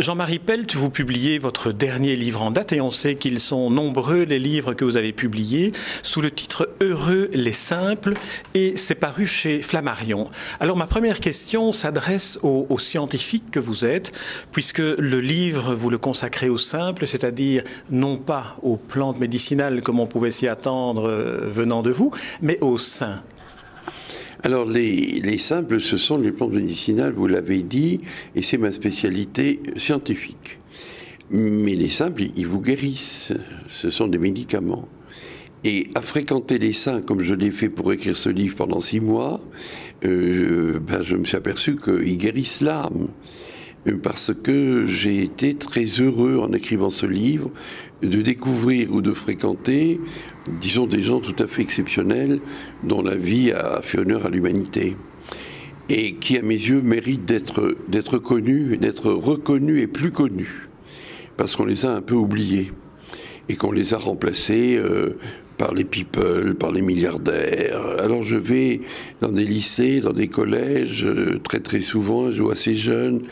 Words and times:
Jean-Marie 0.00 0.38
Pelt, 0.38 0.74
vous 0.76 0.88
publiez 0.88 1.38
votre 1.38 1.72
dernier 1.72 2.16
livre 2.16 2.40
en 2.40 2.50
date 2.50 2.72
et 2.72 2.80
on 2.80 2.90
sait 2.90 3.16
qu'ils 3.16 3.38
sont 3.38 3.68
nombreux 3.68 4.22
les 4.22 4.38
livres 4.38 4.72
que 4.72 4.86
vous 4.86 4.96
avez 4.96 5.12
publiés 5.12 5.72
sous 6.02 6.22
le 6.22 6.30
titre 6.30 6.70
Heureux 6.80 7.28
les 7.34 7.52
simples 7.52 8.14
et 8.54 8.78
c'est 8.78 8.94
paru 8.94 9.26
chez 9.26 9.60
Flammarion. 9.60 10.30
Alors 10.58 10.78
ma 10.78 10.86
première 10.86 11.20
question 11.20 11.70
s'adresse 11.70 12.38
aux, 12.42 12.78
scientifiques 12.78 13.50
que 13.50 13.60
vous 13.60 13.84
êtes 13.84 14.12
puisque 14.52 14.78
le 14.78 15.20
livre 15.20 15.74
vous 15.74 15.90
le 15.90 15.98
consacrez 15.98 16.48
aux 16.48 16.56
simples, 16.56 17.06
c'est-à-dire 17.06 17.62
non 17.90 18.16
pas 18.16 18.56
aux 18.62 18.76
plantes 18.76 19.20
médicinales 19.20 19.82
comme 19.82 20.00
on 20.00 20.06
pouvait 20.06 20.30
s'y 20.30 20.48
attendre 20.48 21.10
euh, 21.10 21.40
venant 21.42 21.82
de 21.82 21.90
vous, 21.90 22.10
mais 22.40 22.58
aux 22.62 22.78
saints. 22.78 23.22
Alors 24.42 24.64
les, 24.64 25.38
simples, 25.38 25.80
ce 25.80 25.98
sont 25.98 26.16
les 26.16 26.32
plantes 26.32 26.52
médicinales, 26.52 27.12
vous 27.12 27.26
l'avez 27.26 27.62
dit, 27.62 28.00
et 28.34 28.40
c'est 28.40 28.56
ma 28.56 28.72
spécialité 28.72 29.60
scientifique. 29.76 30.58
Mais 31.30 31.74
les 31.74 31.90
simples, 31.90 32.24
ils 32.36 32.46
vous 32.46 32.60
guérissent, 32.60 33.32
ce 33.68 33.90
sont 33.90 34.06
des 34.06 34.18
médicaments. 34.18 34.88
Et 35.62 35.88
à 35.94 36.00
fréquenter 36.00 36.58
les 36.58 36.72
saints, 36.72 37.02
comme 37.02 37.20
je 37.20 37.34
l'ai 37.34 37.50
fait 37.50 37.68
pour 37.68 37.92
écrire 37.92 38.16
ce 38.16 38.30
livre 38.30 38.56
pendant 38.56 38.80
six 38.80 39.00
mois, 39.00 39.42
euh, 40.06 40.80
ben, 40.80 41.02
je 41.02 41.16
me 41.16 41.24
suis 41.24 41.36
aperçu 41.36 41.76
qu'ils 41.76 42.16
guérissent 42.16 42.62
l'âme 42.62 43.08
parce 44.02 44.32
que 44.34 44.86
j'ai 44.86 45.22
été 45.22 45.54
très 45.54 45.84
heureux 45.84 46.38
en 46.38 46.52
écrivant 46.52 46.90
ce 46.90 47.06
livre 47.06 47.50
de 48.02 48.22
découvrir 48.22 48.92
ou 48.92 49.02
de 49.02 49.12
fréquenter, 49.12 50.00
disons, 50.60 50.86
des 50.86 51.02
gens 51.02 51.20
tout 51.20 51.36
à 51.38 51.46
fait 51.46 51.62
exceptionnels 51.62 52.40
dont 52.82 53.02
la 53.02 53.16
vie 53.16 53.52
a 53.52 53.80
fait 53.82 53.98
honneur 53.98 54.26
à 54.26 54.30
l'humanité 54.30 54.96
et 55.90 56.14
qui, 56.14 56.38
à 56.38 56.42
mes 56.42 56.54
yeux, 56.54 56.80
méritent 56.80 57.24
d'être, 57.24 57.76
d'être 57.88 58.18
connus, 58.18 58.76
d'être 58.76 59.10
reconnus 59.10 59.82
et 59.82 59.86
plus 59.88 60.12
connus, 60.12 60.68
parce 61.36 61.56
qu'on 61.56 61.64
les 61.64 61.84
a 61.84 61.92
un 61.92 62.00
peu 62.00 62.14
oubliés 62.14 62.72
et 63.48 63.56
qu'on 63.56 63.72
les 63.72 63.92
a 63.92 63.98
remplacés 63.98 64.76
euh, 64.78 65.18
par 65.58 65.74
les 65.74 65.84
people, 65.84 66.54
par 66.54 66.70
les 66.70 66.80
milliardaires. 66.80 67.84
Alors 67.98 68.22
je 68.22 68.36
vais 68.36 68.80
dans 69.20 69.32
des 69.32 69.44
lycées, 69.44 70.00
dans 70.00 70.12
des 70.12 70.28
collèges, 70.28 71.04
euh, 71.04 71.40
très 71.42 71.58
très 71.58 71.80
souvent, 71.80 72.30
je 72.30 72.40
vois 72.40 72.54
ces 72.54 72.74
jeunes 72.74 73.22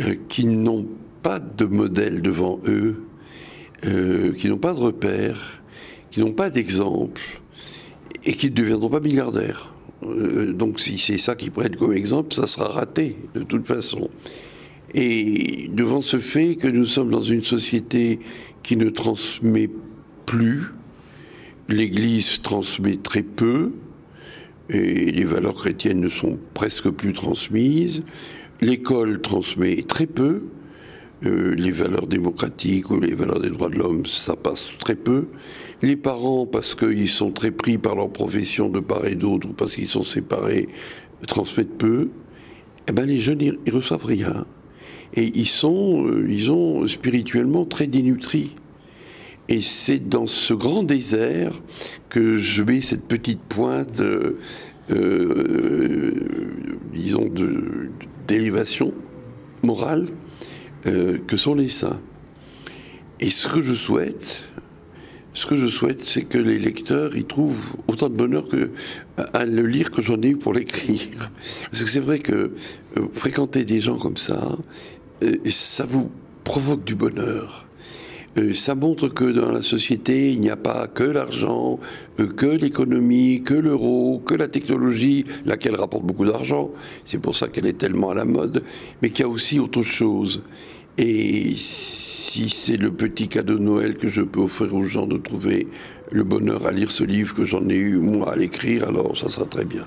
euh, 0.00 0.16
qui 0.28 0.46
n'ont 0.46 0.88
pas 1.22 1.38
de 1.38 1.64
modèle 1.64 2.20
devant 2.20 2.60
eux, 2.66 2.96
euh, 3.86 4.32
qui 4.32 4.48
n'ont 4.48 4.58
pas 4.58 4.74
de 4.74 4.80
repères, 4.80 5.62
qui 6.10 6.20
n'ont 6.20 6.32
pas 6.32 6.50
d'exemple, 6.50 7.20
et 8.24 8.34
qui 8.34 8.46
ne 8.50 8.54
deviendront 8.54 8.88
pas 8.88 9.00
milliardaires. 9.00 9.74
Euh, 10.04 10.52
donc 10.52 10.80
si 10.80 10.98
c'est 10.98 11.18
ça 11.18 11.34
qu'ils 11.34 11.50
prennent 11.50 11.76
comme 11.76 11.92
exemple, 11.92 12.34
ça 12.34 12.46
sera 12.46 12.68
raté 12.68 13.16
de 13.34 13.42
toute 13.42 13.66
façon. 13.66 14.10
Et 14.94 15.70
devant 15.72 16.02
ce 16.02 16.18
fait 16.18 16.56
que 16.56 16.68
nous 16.68 16.86
sommes 16.86 17.10
dans 17.10 17.22
une 17.22 17.42
société 17.42 18.18
qui 18.62 18.76
ne 18.76 18.90
transmet 18.90 19.70
plus, 20.26 20.64
l'Église 21.68 22.42
transmet 22.42 22.96
très 22.96 23.22
peu, 23.22 23.72
et 24.68 25.10
les 25.10 25.24
valeurs 25.24 25.54
chrétiennes 25.54 26.00
ne 26.00 26.08
sont 26.08 26.38
presque 26.54 26.88
plus 26.90 27.12
transmises, 27.12 28.02
L'école 28.62 29.20
transmet 29.20 29.82
très 29.82 30.06
peu. 30.06 30.44
Euh, 31.24 31.54
les 31.54 31.70
valeurs 31.70 32.08
démocratiques 32.08 32.90
ou 32.90 32.98
les 32.98 33.14
valeurs 33.14 33.38
des 33.38 33.50
droits 33.50 33.68
de 33.68 33.76
l'homme, 33.76 34.04
ça 34.06 34.34
passe 34.34 34.70
très 34.80 34.96
peu. 34.96 35.26
Les 35.80 35.94
parents, 35.94 36.46
parce 36.46 36.74
qu'ils 36.74 37.08
sont 37.08 37.30
très 37.30 37.52
pris 37.52 37.78
par 37.78 37.94
leur 37.94 38.10
profession 38.10 38.68
de 38.68 38.80
part 38.80 39.06
et 39.06 39.14
d'autre, 39.14 39.48
ou 39.48 39.52
parce 39.52 39.76
qu'ils 39.76 39.86
sont 39.86 40.02
séparés, 40.02 40.68
transmettent 41.28 41.78
peu. 41.78 42.08
Eh 42.88 42.92
ben, 42.92 43.06
les 43.06 43.20
jeunes, 43.20 43.40
ils, 43.40 43.72
reçoivent 43.72 44.04
rien. 44.04 44.46
Et 45.14 45.30
ils 45.36 45.46
sont, 45.46 46.04
euh, 46.06 46.26
ils 46.28 46.50
ont 46.50 46.88
spirituellement 46.88 47.66
très 47.66 47.86
dénutris. 47.86 48.56
Et 49.48 49.60
c'est 49.60 50.08
dans 50.08 50.26
ce 50.26 50.54
grand 50.54 50.82
désert 50.82 51.52
que 52.08 52.36
je 52.36 52.64
mets 52.64 52.80
cette 52.80 53.04
petite 53.04 53.42
pointe, 53.42 54.00
euh, 54.00 54.38
disons, 56.92 57.26
de, 57.26 57.90
d'élévation 58.26 58.92
morale 59.62 60.08
euh, 60.86 61.18
que 61.26 61.36
sont 61.36 61.54
les 61.54 61.68
saints. 61.68 62.00
Et 63.20 63.30
ce 63.30 63.48
que 63.48 63.60
je 63.60 63.74
souhaite, 63.74 64.44
ce 65.34 65.46
que 65.46 65.56
je 65.56 65.66
souhaite, 65.66 66.02
c'est 66.02 66.24
que 66.24 66.38
les 66.38 66.58
lecteurs 66.58 67.16
y 67.16 67.24
trouvent 67.24 67.76
autant 67.88 68.08
de 68.08 68.14
bonheur 68.14 68.48
que 68.48 68.70
à 69.16 69.46
le 69.46 69.66
lire 69.66 69.90
que 69.90 70.02
j'en 70.02 70.20
ai 70.20 70.30
eu 70.30 70.36
pour 70.36 70.52
l'écrire. 70.52 71.30
Parce 71.70 71.84
que 71.84 71.90
c'est 71.90 72.00
vrai 72.00 72.18
que 72.18 72.32
euh, 72.32 73.08
fréquenter 73.12 73.64
des 73.64 73.80
gens 73.80 73.96
comme 73.96 74.16
ça, 74.16 74.58
euh, 75.22 75.36
ça 75.46 75.86
vous 75.86 76.10
provoque 76.44 76.84
du 76.84 76.94
bonheur. 76.94 77.66
Euh, 78.38 78.54
ça 78.54 78.74
montre 78.74 79.08
que 79.08 79.24
dans 79.24 79.52
la 79.52 79.60
société, 79.60 80.32
il 80.32 80.40
n'y 80.40 80.48
a 80.48 80.56
pas 80.56 80.86
que 80.86 81.04
l'argent, 81.04 81.78
euh, 82.18 82.26
que 82.26 82.46
l'économie, 82.46 83.42
que 83.42 83.52
l'euro, 83.52 84.22
que 84.24 84.34
la 84.34 84.48
technologie, 84.48 85.26
laquelle 85.44 85.76
rapporte 85.76 86.04
beaucoup 86.04 86.24
d'argent, 86.24 86.70
c'est 87.04 87.20
pour 87.20 87.36
ça 87.36 87.48
qu'elle 87.48 87.66
est 87.66 87.76
tellement 87.76 88.10
à 88.10 88.14
la 88.14 88.24
mode, 88.24 88.62
mais 89.02 89.10
qu'il 89.10 89.24
y 89.24 89.28
a 89.28 89.28
aussi 89.28 89.60
autre 89.60 89.82
chose. 89.82 90.42
Et 90.96 91.52
si 91.56 92.48
c'est 92.48 92.76
le 92.78 92.90
petit 92.90 93.28
cadeau 93.28 93.58
de 93.58 93.62
Noël 93.62 93.96
que 93.96 94.08
je 94.08 94.22
peux 94.22 94.40
offrir 94.40 94.74
aux 94.74 94.84
gens 94.84 95.06
de 95.06 95.18
trouver 95.18 95.66
le 96.10 96.24
bonheur 96.24 96.66
à 96.66 96.72
lire 96.72 96.90
ce 96.90 97.04
livre 97.04 97.34
que 97.34 97.44
j'en 97.44 97.68
ai 97.68 97.76
eu 97.76 97.96
moi 97.96 98.32
à 98.32 98.36
l'écrire, 98.36 98.88
alors 98.88 99.16
ça 99.16 99.28
sera 99.28 99.46
très 99.46 99.64
bien. 99.64 99.84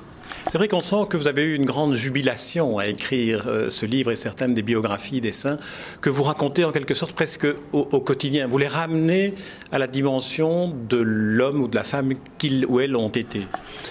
C'est 0.47 0.59
vrai 0.59 0.67
qu'on 0.67 0.79
sent 0.79 1.07
que 1.09 1.17
vous 1.17 1.27
avez 1.27 1.41
eu 1.41 1.55
une 1.55 1.65
grande 1.65 1.95
jubilation 1.95 2.77
à 2.77 2.85
écrire 2.85 3.45
euh, 3.47 3.71
ce 3.71 3.87
livre 3.87 4.11
et 4.11 4.15
certaines 4.15 4.53
des 4.53 4.61
biographies 4.61 5.19
des 5.19 5.31
saints 5.31 5.57
que 6.01 6.09
vous 6.11 6.21
racontez 6.21 6.63
en 6.63 6.71
quelque 6.71 6.93
sorte 6.93 7.13
presque 7.13 7.47
au, 7.73 7.83
quotidien. 7.99 8.47
Vous 8.47 8.59
les 8.59 8.67
ramenez 8.67 9.33
à 9.71 9.79
la 9.79 9.87
dimension 9.87 10.71
de 10.87 10.97
l'homme 10.97 11.61
ou 11.61 11.67
de 11.67 11.75
la 11.75 11.83
femme 11.83 12.13
qu'ils 12.37 12.67
ou 12.67 12.79
elles 12.79 12.95
ont 12.95 13.09
été. 13.09 13.41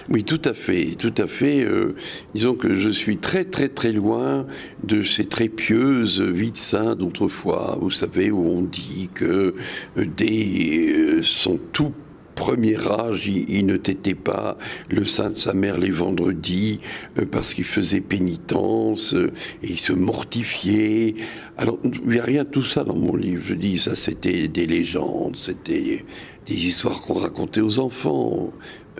Oui, 0.08 0.22
tout 0.22 0.40
à 0.44 0.54
fait, 0.54 0.94
tout 0.96 1.14
à 1.18 1.26
fait. 1.26 1.64
Euh, 1.64 1.96
disons 2.34 2.54
que 2.54 2.76
je 2.76 2.88
suis 2.88 3.16
très 3.16 3.44
très 3.44 3.68
très 3.68 3.90
loin 3.90 4.46
de 4.84 5.02
ces 5.02 5.26
très 5.26 5.48
pieuses 5.48 6.22
vies 6.22 6.52
de 6.52 6.56
saints 6.56 6.94
d'autrefois. 6.94 7.78
Vous 7.80 7.90
savez 7.90 8.30
où 8.30 8.46
on 8.48 8.62
dit 8.62 9.10
que 9.12 9.54
euh, 9.98 10.06
des 10.06 11.20
sont 11.22 11.58
tout 11.72 11.92
premier 12.34 12.76
âge, 12.86 13.26
il, 13.26 13.66
ne 13.66 13.76
t'était 13.76 14.14
pas 14.14 14.56
le 14.90 15.04
sein 15.04 15.30
de 15.30 15.34
sa 15.34 15.54
mère 15.54 15.78
les 15.78 15.90
vendredis 15.90 16.80
euh, 17.18 17.24
parce 17.30 17.54
qu'il 17.54 17.64
faisait 17.64 18.00
pénitence 18.00 19.14
euh, 19.14 19.32
et 19.62 19.68
il 19.70 19.78
se 19.78 19.92
mortifiait. 19.92 21.14
Alors, 21.56 21.78
il 21.84 22.08
n'y 22.08 22.18
a 22.18 22.24
rien 22.24 22.44
de 22.44 22.48
tout 22.48 22.62
ça 22.62 22.84
dans 22.84 22.96
mon 22.96 23.16
livre. 23.16 23.42
Je 23.46 23.54
dis, 23.54 23.78
ça 23.78 23.94
c'était 23.94 24.48
des 24.48 24.66
légendes, 24.66 25.36
c'était 25.36 26.04
des 26.46 26.66
histoires 26.66 27.02
qu'on 27.02 27.14
racontait 27.14 27.60
aux 27.60 27.78
enfants, 27.78 28.52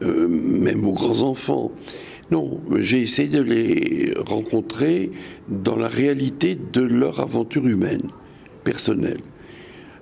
euh, 0.03 0.29
même 0.29 0.87
aux 0.87 0.93
grands-enfants. 0.93 1.73
Non, 2.31 2.61
j'ai 2.79 3.03
essayé 3.03 3.29
de 3.29 3.43
les 3.43 4.15
rencontrer 4.27 5.11
dans 5.49 5.77
la 5.77 5.89
réalité 5.89 6.59
de 6.73 6.81
leur 6.81 7.21
aventure 7.21 7.67
humaine, 7.67 8.09
personnelle. 8.65 9.21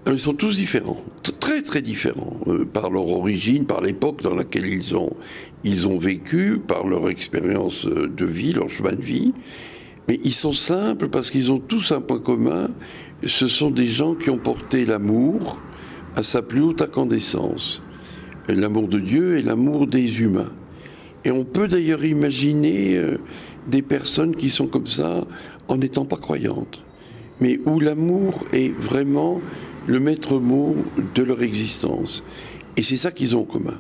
Ils 0.07 0.19
sont 0.19 0.35
tous 0.35 0.57
différents, 0.57 1.01
très 1.39 1.63
très 1.63 1.81
différents, 1.81 2.41
euh, 2.49 2.65
par 2.65 2.91
leur 2.91 3.09
origine, 3.09 3.67
par 3.67 3.81
l'époque 3.81 4.21
dans 4.23 4.35
laquelle 4.35 4.67
ils 4.67 4.97
ont, 4.97 5.13
ils 5.63 5.87
ont 5.87 5.97
vécu, 5.97 6.59
par 6.59 6.89
leur 6.89 7.09
expérience 7.09 7.87
euh, 7.87 8.09
de 8.09 8.27
vie, 8.27 8.53
leur 8.53 8.69
chemin 8.69 8.93
de 8.93 9.01
vie. 9.01 9.33
Mais 10.09 10.19
ils 10.25 10.35
sont 10.35 10.53
simples 10.53 11.09
parce 11.09 11.31
qu'ils 11.31 11.53
ont 11.53 11.61
tous 11.61 11.93
un 11.93 12.01
point 12.01 12.19
commun. 12.19 12.71
Ce 13.25 13.47
sont 13.47 13.71
des 13.71 13.87
gens 13.87 14.17
qui 14.17 14.31
ont 14.31 14.39
porté 14.39 14.85
l'amour 14.85 15.63
à 16.17 16.25
sa 16.25 16.43
plus 16.43 16.63
haute 16.63 16.83
incandescence. 16.83 17.81
L'amour 18.49 18.89
de 18.89 18.99
Dieu 18.99 19.39
et 19.39 19.43
l'amour 19.43 19.87
des 19.87 20.21
humains. 20.21 20.53
Et 21.25 21.31
on 21.31 21.45
peut 21.45 21.69
d'ailleurs 21.69 22.05
imaginer 22.05 22.97
euh, 22.97 23.19
des 23.69 23.83
personnes 23.83 24.35
qui 24.35 24.51
sont 24.51 24.67
comme 24.67 24.87
ça 24.87 25.25
en 25.69 25.77
n'étant 25.77 26.05
pas 26.05 26.17
croyantes, 26.17 26.83
mais 27.41 27.61
où 27.67 27.79
l'amour 27.79 28.45
est 28.53 28.77
vraiment 28.77 29.41
le 29.87 30.01
maître 30.01 30.39
mot 30.39 30.77
de 31.15 31.23
leur 31.23 31.43
existence. 31.43 32.23
Et 32.77 32.83
c'est 32.83 32.97
ça 32.97 33.11
qu'ils 33.11 33.37
ont 33.37 33.41
en 33.41 33.45
commun. 33.45 33.79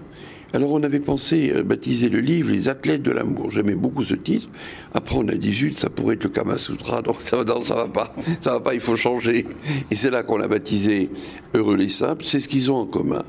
Alors 0.55 0.73
on 0.73 0.83
avait 0.83 1.01
pensé 1.01 1.51
euh, 1.55 1.63
baptiser 1.63 2.11
le 2.11 2.21
livre 2.21 2.53
Les 2.53 2.69
athlètes 2.69 3.03
de 3.03 3.11
l'amour. 3.11 3.51
J'aimais 3.51 3.75
beaucoup 3.75 4.05
ce 4.05 4.15
titre. 4.15 4.49
Après 4.93 5.17
on 5.17 5.27
a 5.29 5.35
dit 5.35 5.53
zut, 5.53 5.75
ça 5.75 5.89
pourrait 5.89 6.15
être 6.17 6.25
le 6.25 6.31
Kama 6.31 6.59
Sutra, 6.59 7.01
donc 7.01 7.17
ça, 7.21 7.43
non, 7.45 7.63
ça 7.63 7.75
va 7.75 7.89
pas, 7.89 8.15
ça 8.41 8.53
va 8.53 8.61
pas, 8.61 8.75
il 8.75 8.81
faut 8.81 8.97
changer. 8.97 9.47
Et 9.91 9.95
c'est 9.95 10.11
là 10.11 10.23
qu'on 10.23 10.41
a 10.41 10.49
baptisé 10.49 11.09
Heureux 11.55 11.77
les 11.77 11.89
simples. 11.89 12.25
C'est 12.25 12.41
ce 12.41 12.49
qu'ils 12.49 12.71
ont 12.71 12.77
en 12.77 12.87
commun. 12.87 13.23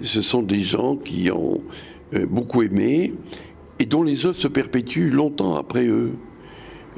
Ce 0.00 0.22
sont 0.22 0.42
des 0.42 0.62
gens 0.62 0.96
qui 0.96 1.30
ont 1.30 1.60
euh, 2.14 2.24
beaucoup 2.26 2.62
aimé 2.62 3.12
et 3.78 3.84
dont 3.84 4.02
les 4.02 4.24
œuvres 4.24 4.36
se 4.36 4.48
perpétuent 4.48 5.10
longtemps 5.10 5.56
après 5.56 5.86
eux. 5.86 6.12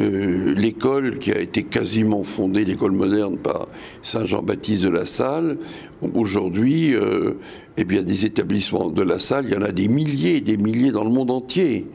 Euh, 0.01 0.55
l'école 0.55 1.19
qui 1.19 1.33
a 1.33 1.39
été 1.39 1.65
quasiment 1.65 2.25
fondée, 2.25 2.65
l'école 2.65 2.93
moderne 2.93 3.37
par 3.37 3.69
Saint 4.01 4.25
Jean-Baptiste 4.25 4.85
de 4.85 4.89
la 4.89 5.05
Salle, 5.05 5.59
aujourd'hui, 6.15 6.95
euh, 6.95 7.35
eh 7.77 7.85
bien, 7.85 8.03
des 8.03 8.25
établissements 8.25 8.89
de 8.89 9.03
la 9.03 9.19
Salle, 9.19 9.45
il 9.47 9.53
y 9.53 9.57
en 9.57 9.63
a 9.63 9.71
des 9.71 9.89
milliers, 9.89 10.41
des 10.41 10.57
milliers 10.57 10.93
dans 10.93 11.05
le 11.05 11.11
monde 11.11 11.31
entier. 11.31 11.87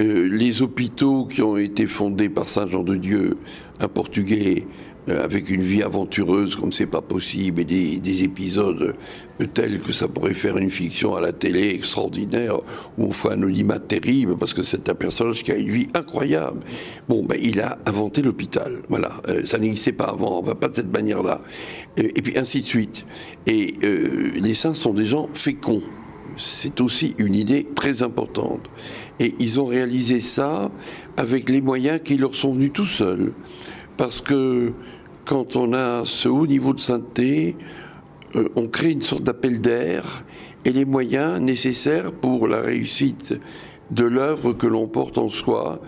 Euh, 0.00 0.28
les 0.30 0.62
hôpitaux 0.62 1.26
qui 1.26 1.42
ont 1.42 1.56
été 1.56 1.86
fondés 1.86 2.28
par 2.28 2.48
Saint 2.48 2.68
Jean 2.68 2.82
de 2.82 2.96
Dieu, 2.96 3.36
un 3.80 3.88
Portugais, 3.88 4.66
avec 5.08 5.50
une 5.50 5.62
vie 5.62 5.82
aventureuse 5.82 6.56
comme 6.56 6.72
c'est 6.72 6.86
pas 6.86 7.00
possible 7.00 7.60
et 7.60 7.64
des, 7.64 8.22
épisodes 8.22 8.94
tels 9.54 9.80
que 9.80 9.92
ça 9.92 10.08
pourrait 10.08 10.34
faire 10.34 10.56
une 10.56 10.70
fiction 10.70 11.14
à 11.14 11.20
la 11.20 11.32
télé 11.32 11.68
extraordinaire 11.68 12.58
où 12.96 13.04
on 13.04 13.12
fait 13.12 13.32
un 13.32 13.42
audimat 13.42 13.78
terrible 13.78 14.36
parce 14.36 14.54
que 14.54 14.62
c'est 14.62 14.88
un 14.88 14.94
personnage 14.94 15.42
qui 15.44 15.52
a 15.52 15.56
une 15.56 15.68
vie 15.68 15.88
incroyable. 15.94 16.60
Bon, 17.08 17.24
ben, 17.24 17.38
il 17.42 17.60
a 17.60 17.78
inventé 17.86 18.22
l'hôpital. 18.22 18.82
Voilà, 18.88 19.12
euh, 19.28 19.44
ça 19.44 19.58
n'existait 19.58 19.92
pas 19.92 20.06
avant, 20.06 20.40
on 20.40 20.42
va 20.42 20.54
pas 20.54 20.68
de 20.68 20.74
cette 20.74 20.92
manière-là. 20.92 21.40
Et, 21.96 22.08
puis 22.08 22.38
ainsi 22.38 22.60
de 22.60 22.66
suite. 22.66 23.06
Et 23.46 23.74
euh, 23.84 24.30
les 24.34 24.54
saints 24.54 24.74
sont 24.74 24.94
des 24.94 25.06
gens 25.06 25.28
féconds. 25.34 25.82
C'est 26.36 26.80
aussi 26.80 27.14
une 27.18 27.34
idée 27.34 27.66
très 27.74 28.02
importante. 28.02 28.68
Et 29.20 29.34
ils 29.38 29.60
ont 29.60 29.64
réalisé 29.66 30.20
ça 30.20 30.70
avec 31.16 31.48
les 31.48 31.60
moyens 31.60 32.00
qui 32.02 32.16
leur 32.16 32.34
sont 32.34 32.52
venus 32.52 32.72
tout 32.74 32.86
seuls. 32.86 33.32
Parce 33.96 34.20
que 34.20 34.72
quand 35.24 35.56
on 35.56 35.72
a 35.72 36.04
ce 36.04 36.28
haut 36.28 36.46
niveau 36.46 36.72
de 36.72 36.80
sainteté, 36.80 37.56
euh, 38.34 38.48
on 38.56 38.68
crée 38.68 38.92
une 38.92 39.02
sorte 39.02 39.22
d'appel 39.22 39.60
d'air 39.60 40.24
et 40.64 40.72
les 40.72 40.84
moyens 40.84 41.40
nécessaires 41.40 42.12
pour 42.12 42.48
la 42.48 42.60
réussite 42.60 43.34
de 43.90 44.04
l'œuvre 44.04 44.52
que 44.52 44.66
l'on 44.66 44.88
porte 44.88 45.18
en 45.18 45.28
soi, 45.28 45.80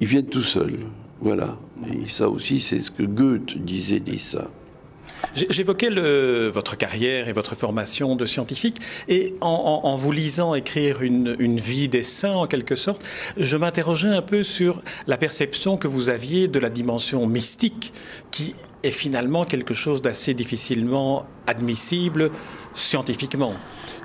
ils 0.00 0.06
viennent 0.06 0.26
tout 0.26 0.42
seuls. 0.42 0.80
Voilà. 1.20 1.58
Et 1.92 2.08
ça 2.08 2.28
aussi, 2.28 2.60
c'est 2.60 2.80
ce 2.80 2.90
que 2.90 3.02
Goethe 3.02 3.58
disait 3.58 4.00
des 4.00 4.18
saints. 4.18 4.50
J'évoquais 5.34 5.90
votre 6.50 6.76
carrière 6.76 7.28
et 7.28 7.32
votre 7.32 7.54
formation 7.54 8.16
de 8.16 8.26
scientifique, 8.26 8.78
et 9.08 9.34
en, 9.40 9.96
vous 9.96 10.12
lisant 10.12 10.54
écrire 10.54 11.02
une, 11.02 11.36
une, 11.38 11.58
vie 11.58 11.88
des 11.88 12.02
saints, 12.02 12.34
en 12.34 12.46
quelque 12.46 12.76
sorte, 12.76 13.02
je 13.36 13.56
m'interrogeais 13.56 14.08
un 14.08 14.22
peu 14.22 14.42
sur 14.42 14.82
la 15.06 15.16
perception 15.16 15.76
que 15.76 15.88
vous 15.88 16.10
aviez 16.10 16.48
de 16.48 16.58
la 16.58 16.70
dimension 16.70 17.26
mystique, 17.26 17.92
qui 18.30 18.54
est 18.82 18.90
finalement 18.90 19.44
quelque 19.44 19.74
chose 19.74 20.00
d'assez 20.02 20.34
difficilement 20.34 21.26
admissible 21.46 22.30
scientifiquement. 22.74 23.52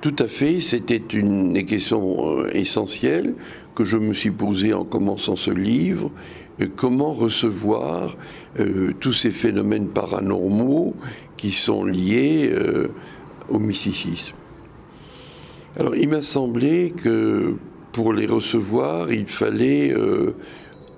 Tout 0.01 0.15
à 0.19 0.27
fait, 0.27 0.59
c'était 0.59 1.03
une 1.13 1.65
question 1.65 2.39
euh, 2.39 2.49
essentielle 2.53 3.35
que 3.75 3.83
je 3.83 3.97
me 3.97 4.13
suis 4.13 4.31
posée 4.31 4.73
en 4.73 4.83
commençant 4.83 5.35
ce 5.35 5.51
livre. 5.51 6.11
Euh, 6.61 6.67
comment 6.75 7.13
recevoir 7.13 8.15
euh, 8.59 8.93
tous 8.99 9.13
ces 9.13 9.31
phénomènes 9.31 9.87
paranormaux 9.89 10.95
qui 11.37 11.51
sont 11.51 11.83
liés 11.83 12.53
au 13.49 13.59
mysticisme? 13.59 14.35
Alors 15.77 15.95
il 15.95 16.09
m'a 16.09 16.21
semblé 16.21 16.91
que 16.91 17.55
pour 17.91 18.13
les 18.13 18.27
recevoir, 18.27 19.11
il 19.11 19.27
fallait 19.27 19.95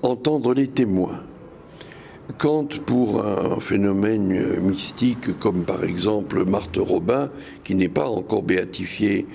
entendre 0.02 0.54
les 0.54 0.68
témoins. 0.68 1.22
Quand 2.38 2.80
pour 2.82 3.24
un 3.26 3.60
phénomène 3.60 4.60
mystique 4.62 5.38
comme 5.40 5.64
par 5.64 5.84
exemple 5.84 6.46
Marthe 6.46 6.78
Robin, 6.78 7.30
qui 7.64 7.76
n'est 7.76 7.90
pas 7.90 8.08
encore 8.08 8.44
béatifiée, 8.44 9.28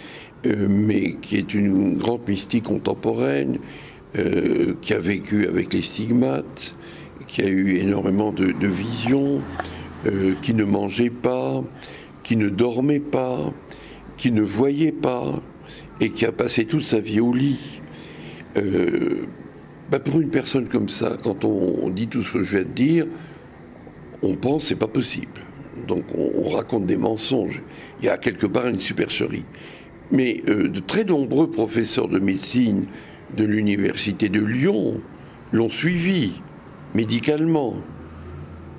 euh, 0.46 0.66
mais 0.69 1.14
qui 1.14 1.36
est 1.36 1.52
une 1.52 1.96
grande 1.96 2.26
mystique 2.28 2.64
contemporaine, 2.64 3.58
euh, 4.16 4.75
qui 4.81 4.94
a 4.94 4.99
vécu 4.99 5.46
avec 5.46 5.72
les 5.72 5.82
stigmates, 5.82 6.75
qui 7.26 7.43
a 7.43 7.49
eu 7.49 7.76
énormément 7.76 8.32
de, 8.32 8.66
visions, 8.66 9.43
euh, 10.06 10.34
qui 10.40 10.55
ne 10.55 10.64
mangeait 10.64 11.10
pas, 11.10 11.62
qui 12.22 12.37
ne 12.37 12.49
dormait 12.49 13.00
pas, 13.00 13.52
qui 14.16 14.32
ne 14.32 14.43
voyait 14.43 14.93
pas, 14.93 15.43
et 16.00 16.10
qui 16.10 16.25
a 16.25 16.32
passé 16.32 16.64
toute 16.64 16.84
sa 16.84 17.00
vie 17.00 17.20
au 17.20 17.32
lit. 17.32 17.81
Bah, 19.90 19.99
pour 19.99 20.20
une 20.20 20.28
personne 20.28 20.69
comme 20.69 20.90
ça, 20.90 21.16
quand 21.22 21.46
on, 21.46 21.88
dit 21.88 22.08
tout 22.08 22.22
ce 22.22 22.34
que 22.34 22.40
je 22.43 22.58
viens 22.58 22.66
de 22.66 22.75
dire, 22.75 23.06
on 24.22 24.34
pense 24.34 24.64
c'est 24.64 24.76
pas 24.76 24.88
possible. 24.88 25.40
Donc 25.87 26.05
on, 26.14 26.50
raconte 26.50 26.84
des 26.84 26.99
mensonges. 26.99 27.62
Il 28.00 28.06
y 28.06 28.08
a 28.10 28.19
quelque 28.19 28.46
part 28.46 28.66
une 28.66 28.81
supercherie. 28.81 29.44
Mais 30.10 30.43
euh, 30.49 30.69
de 30.69 30.81
très 30.81 31.05
nombreux 31.05 31.50
professeurs 31.50 32.08
de 32.08 32.19
médecine 32.19 32.84
de 33.36 33.44
l'université 33.44 34.28
de 34.28 34.40
Lyon 34.40 35.00
l'ont 35.52 35.70
suivi 35.70 36.40
médicalement 36.94 37.76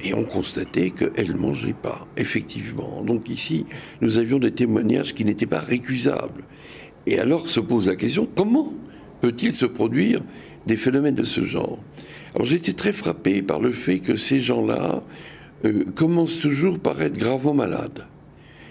et 0.02 0.14
ont 0.14 0.24
constaté 0.24 0.92
qu'elle 0.92 1.34
ne 1.34 1.38
mangeait 1.38 1.74
pas, 1.74 2.08
effectivement. 2.18 3.04
Donc 3.04 3.30
ici, 3.30 3.66
nous 4.02 4.18
avions 4.18 4.40
des 4.40 4.52
témoignages 4.52 5.14
qui 5.14 5.26
n'étaient 5.26 5.46
pas 5.46 5.60
récusables. 5.60 6.44
Et 7.06 7.20
alors 7.20 7.48
se 7.48 7.60
pose 7.60 7.88
la 7.88 7.96
question, 7.96 8.28
comment 8.36 8.74
peut-il 9.22 9.54
se 9.54 9.66
produire 9.66 10.22
des 10.68 10.78
phénomènes 10.78 11.16
de 11.16 11.24
ce 11.24 11.44
genre? 11.44 11.80
Alors 12.36 12.46
j'étais 12.46 12.74
très 12.74 12.94
frappé 12.94 13.42
par 13.42 13.60
le 13.60 13.72
fait 13.72 14.00
que 14.00 14.16
ces 14.16 14.40
gens-là 14.40 15.04
euh, 15.66 15.84
commencent 15.96 16.40
toujours 16.40 16.80
par 16.80 17.02
être 17.02 17.18
gravement 17.18 17.54
malades. 17.54 18.06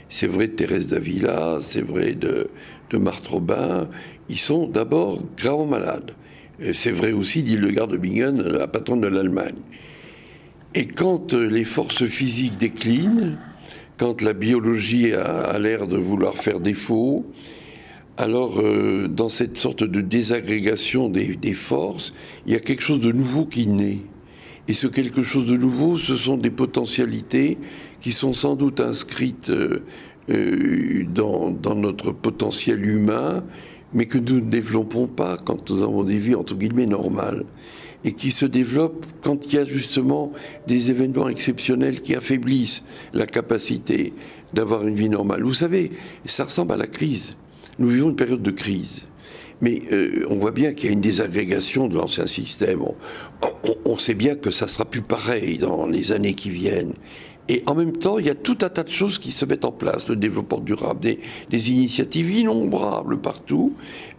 C'est 0.08 0.26
vrai 0.26 0.48
de 0.48 0.52
Thérèse 0.52 0.90
d'Avila, 0.90 1.58
c'est 1.60 1.82
vrai 1.82 2.14
de, 2.14 2.48
de 2.90 2.98
Marthe 2.98 3.28
Robin, 3.28 3.88
ils 4.28 4.38
sont 4.38 4.66
d'abord 4.66 5.22
gravement 5.36 5.66
malades. 5.66 6.12
C'est 6.72 6.92
vrai 6.92 7.12
aussi 7.12 7.42
d'Hildegard 7.42 7.88
de 7.88 7.96
Bingen, 7.96 8.42
la 8.42 8.66
patronne 8.66 9.00
de 9.00 9.06
l'Allemagne. 9.06 9.58
Et 10.74 10.86
quand 10.86 11.34
euh, 11.34 11.48
les 11.48 11.64
forces 11.64 12.06
physiques 12.06 12.56
déclinent, 12.56 13.38
quand 13.96 14.22
la 14.22 14.32
biologie 14.32 15.12
a 15.12 15.58
l'air 15.58 15.88
de 15.88 15.96
vouloir 15.96 16.36
faire 16.36 16.60
défaut, 16.60 17.26
alors, 18.20 18.60
euh, 18.60 19.06
dans 19.06 19.28
cette 19.28 19.56
sorte 19.56 19.84
de 19.84 20.00
désagrégation 20.00 21.08
des, 21.08 21.54
forces, 21.54 22.12
il 22.46 22.52
y 22.52 22.56
a 22.56 22.58
quelque 22.58 22.82
chose 22.82 22.98
de 22.98 23.12
nouveau 23.12 23.46
qui 23.46 23.68
naît. 23.68 23.98
Et 24.66 24.74
ce 24.74 24.88
quelque 24.88 25.22
chose 25.22 25.46
de 25.46 25.56
nouveau, 25.56 25.98
ce 25.98 26.16
sont 26.16 26.36
des 26.36 26.50
potentialités 26.50 27.58
qui 28.00 28.12
sont 28.12 28.32
sans 28.32 28.54
doute 28.54 28.80
inscrites 28.80 29.50
euh, 29.50 29.82
euh, 30.30 31.04
dans, 31.12 31.74
notre 31.74 32.12
potentiel 32.12 32.84
humain, 32.84 33.44
mais 33.92 34.06
que 34.06 34.18
nous 34.18 34.36
ne 34.40 34.50
développons 34.50 35.06
pas 35.06 35.36
quand 35.42 35.70
nous 35.70 35.82
avons 35.82 36.04
des 36.04 36.18
vies 36.18 36.34
entre 36.34 36.54
guillemets 36.54 36.86
normales 36.86 37.44
et 38.04 38.12
qui 38.12 38.30
se 38.30 38.46
développent 38.46 39.06
quand 39.22 39.46
il 39.46 39.56
y 39.56 39.58
a 39.58 39.64
justement 39.64 40.32
des 40.66 40.90
événements 40.90 41.28
exceptionnels 41.28 42.00
qui 42.00 42.14
affaiblissent 42.14 42.82
la 43.12 43.26
capacité 43.26 44.12
d'avoir 44.52 44.86
une 44.86 44.94
vie 44.94 45.08
normale. 45.08 45.42
Vous 45.42 45.54
savez, 45.54 45.90
ça 46.24 46.44
ressemble 46.44 46.72
à 46.72 46.76
la 46.76 46.86
crise. 46.86 47.36
Nous 47.78 47.88
vivons 47.88 48.10
une 48.10 48.16
période 48.16 48.42
de 48.42 48.50
crise. 48.50 49.02
Mais 49.60 49.82
euh, 49.90 50.26
on 50.30 50.36
voit 50.36 50.52
bien 50.52 50.72
qu'il 50.72 50.86
y 50.86 50.88
a 50.90 50.92
une 50.92 51.00
désagrégation 51.00 51.88
de 51.88 51.96
l'ancien 51.96 52.26
système. 52.26 52.80
On, 53.84 53.98
sait 53.98 54.14
bien 54.14 54.36
que 54.36 54.50
ça 54.50 54.68
sera 54.68 54.84
plus 54.84 55.02
pareil 55.02 55.58
dans 55.58 55.86
les 55.86 56.12
années 56.12 56.34
qui 56.34 56.50
viennent. 56.50 56.92
Et 57.48 57.62
en 57.66 57.74
même 57.74 57.92
temps, 57.92 58.18
il 58.18 58.26
y 58.26 58.30
a 58.30 58.34
tout 58.34 58.58
un 58.62 58.68
tas 58.68 58.82
de 58.82 58.90
choses 58.90 59.18
qui 59.18 59.32
se 59.32 59.44
mettent 59.44 59.64
en 59.64 59.72
place, 59.72 60.08
le 60.08 60.16
développement 60.16 60.60
durable, 60.60 61.00
des, 61.00 61.70
initiatives 61.70 62.30
innombrables 62.30 63.18
partout, 63.18 63.74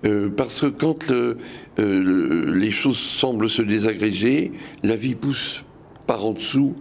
euh, 0.06 0.30
parce 0.30 0.62
que 0.62 0.68
quand 0.68 1.12
euh, 1.12 1.36
les 1.78 2.72
choses 2.72 2.98
semblent 2.98 3.50
se 3.50 3.62
désagréger, 3.62 4.52
la 4.84 4.96
vie 4.96 5.16
pousse 5.16 5.64
par 6.08 6.26
en 6.26 6.34
dessous 6.34 6.76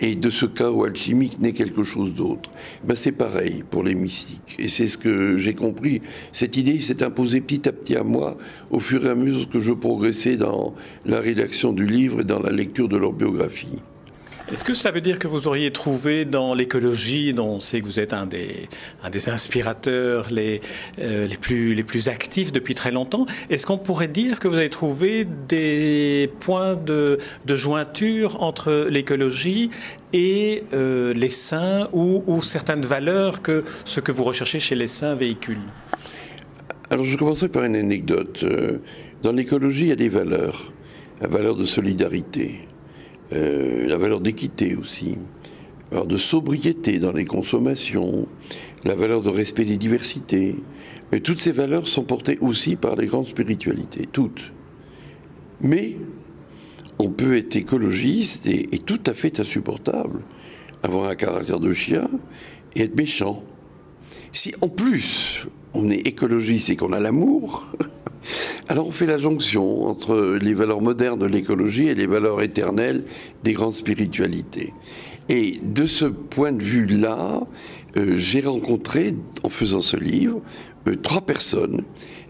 et 0.00 0.14
de 0.14 0.30
ce 0.30 0.46
chaos 0.46 0.84
alchimique 0.84 1.38
naît 1.40 1.52
quelque 1.52 1.82
chose 1.82 2.14
d'autre. 2.14 2.50
Ben 2.84 2.94
c'est 2.94 3.12
pareil 3.12 3.62
pour 3.68 3.82
les 3.82 3.94
mystiques. 3.94 4.56
Et 4.58 4.68
c'est 4.68 4.88
ce 4.88 4.96
que 4.96 5.36
j'ai 5.36 5.54
compris. 5.54 6.00
Cette 6.32 6.56
idée 6.56 6.80
s'est 6.80 7.02
imposée 7.02 7.42
petit 7.42 7.68
à 7.68 7.72
petit 7.72 7.96
à 7.96 8.02
moi 8.02 8.38
au 8.70 8.80
fur 8.80 9.04
et 9.04 9.10
à 9.10 9.14
mesure 9.14 9.48
que 9.48 9.60
je 9.60 9.72
progressais 9.72 10.36
dans 10.36 10.74
la 11.04 11.20
rédaction 11.20 11.72
du 11.72 11.84
livre 11.84 12.22
et 12.22 12.24
dans 12.24 12.40
la 12.40 12.50
lecture 12.50 12.88
de 12.88 12.96
leur 12.96 13.12
biographie. 13.12 13.78
Est-ce 14.52 14.64
que 14.64 14.74
cela 14.74 14.90
veut 14.90 15.00
dire 15.00 15.20
que 15.20 15.28
vous 15.28 15.46
auriez 15.46 15.70
trouvé 15.70 16.24
dans 16.24 16.54
l'écologie, 16.54 17.32
dont 17.32 17.50
on 17.50 17.60
sait 17.60 17.80
que 17.80 17.86
vous 17.86 18.00
êtes 18.00 18.12
un 18.12 18.26
des, 18.26 18.68
inspirateurs 19.28 20.26
les, 20.28 20.60
euh, 20.98 21.28
les, 21.28 21.36
plus, 21.84 22.08
actifs 22.08 22.50
depuis 22.50 22.74
très 22.74 22.90
longtemps, 22.90 23.26
est-ce 23.48 23.64
qu'on 23.64 23.78
pourrait 23.78 24.08
dire 24.08 24.40
que 24.40 24.48
vous 24.48 24.56
avez 24.56 24.68
trouvé 24.68 25.24
des 25.46 26.32
points 26.40 26.74
de, 26.74 27.18
de 27.46 27.54
jointure 27.54 28.42
entre 28.42 28.88
l'écologie 28.90 29.70
et 30.12 30.64
euh, 30.72 31.12
les 31.12 31.30
saints 31.30 31.84
ou, 31.92 32.24
ou, 32.26 32.42
certaines 32.42 32.82
valeurs 32.82 33.42
que 33.42 33.62
ce 33.84 34.00
que 34.00 34.10
vous 34.10 34.24
recherchez 34.24 34.58
chez 34.58 34.74
les 34.74 34.88
saints 34.88 35.14
véhicule 35.14 35.60
Alors 36.90 37.04
je 37.04 37.16
commencerai 37.16 37.48
par 37.48 37.62
une 37.62 37.76
anecdote. 37.76 38.40
Euh, 38.42 38.78
dans 39.22 39.32
l'écologie, 39.32 39.84
il 39.84 39.88
y 39.90 39.92
a 39.92 39.96
des 39.96 40.08
valeurs. 40.08 40.72
La 41.20 41.28
valeur 41.28 41.54
de 41.54 41.66
solidarité, 41.66 42.66
euh, 43.32 43.86
la 43.86 43.96
valeur 43.96 44.20
d'équité 44.20 44.76
aussi, 44.76 45.16
la 45.90 45.98
valeur 45.98 46.06
de 46.06 46.18
sobriété 46.18 46.98
dans 46.98 47.12
les 47.12 47.24
consommations, 47.24 48.26
la 48.84 48.94
valeur 48.94 49.22
de 49.22 49.28
respect 49.28 49.64
des 49.64 49.76
diversités. 49.76 50.56
Mais 51.12 51.20
toutes 51.20 51.40
ces 51.40 51.52
valeurs 51.52 51.86
sont 51.86 52.04
portées 52.04 52.38
aussi 52.40 52.76
par 52.76 52.96
les 52.96 53.06
grandes 53.06 53.26
spiritualités, 53.26 54.06
toutes. 54.10 54.52
Mais 55.60 55.96
on 56.98 57.10
peut 57.10 57.36
être 57.36 57.56
écologiste 57.56 58.46
et, 58.46 58.74
et 58.74 58.78
tout 58.78 59.00
à 59.06 59.14
fait 59.14 59.40
insupportable, 59.40 60.20
avoir 60.82 61.08
un 61.08 61.14
caractère 61.14 61.60
de 61.60 61.72
chien 61.72 62.08
et 62.76 62.82
être 62.82 62.96
méchant. 62.96 63.42
Si 64.32 64.54
en 64.60 64.68
plus 64.68 65.46
on 65.74 65.88
est 65.88 66.06
écologiste 66.06 66.70
et 66.70 66.76
qu'on 66.76 66.92
a 66.92 67.00
l'amour, 67.00 67.66
alors 68.70 68.86
on 68.86 68.92
fait 68.92 69.06
la 69.06 69.18
jonction 69.18 69.86
entre 69.86 70.38
les 70.40 70.54
valeurs 70.54 70.80
modernes 70.80 71.18
de 71.18 71.26
l'écologie 71.26 71.88
et 71.88 71.96
les 71.96 72.06
valeurs 72.06 72.40
éternelles 72.40 73.02
des 73.42 73.52
grandes 73.52 73.74
spiritualités. 73.74 74.72
Et 75.28 75.58
de 75.60 75.86
ce 75.86 76.04
point 76.04 76.52
de 76.52 76.62
vue-là, 76.62 77.40
euh, 77.96 78.14
j'ai 78.16 78.42
rencontré, 78.42 79.16
en 79.42 79.48
faisant 79.48 79.80
ce 79.80 79.96
livre, 79.96 80.40
euh, 80.86 80.94
trois 80.94 81.22
personnes 81.22 81.82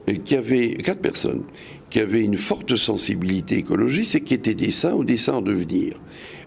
euh, 0.08 0.14
qui 0.14 0.34
avaient, 0.34 0.72
quatre 0.72 1.02
personnes, 1.02 1.42
qui 1.90 2.00
avaient 2.00 2.24
une 2.24 2.38
forte 2.38 2.74
sensibilité 2.74 3.58
écologiste 3.58 4.14
et 4.14 4.22
qui 4.22 4.32
étaient 4.32 4.54
des 4.54 4.70
saints 4.70 4.94
ou 4.94 5.04
des 5.04 5.18
saints 5.18 5.34
en 5.34 5.42
devenir. 5.42 6.00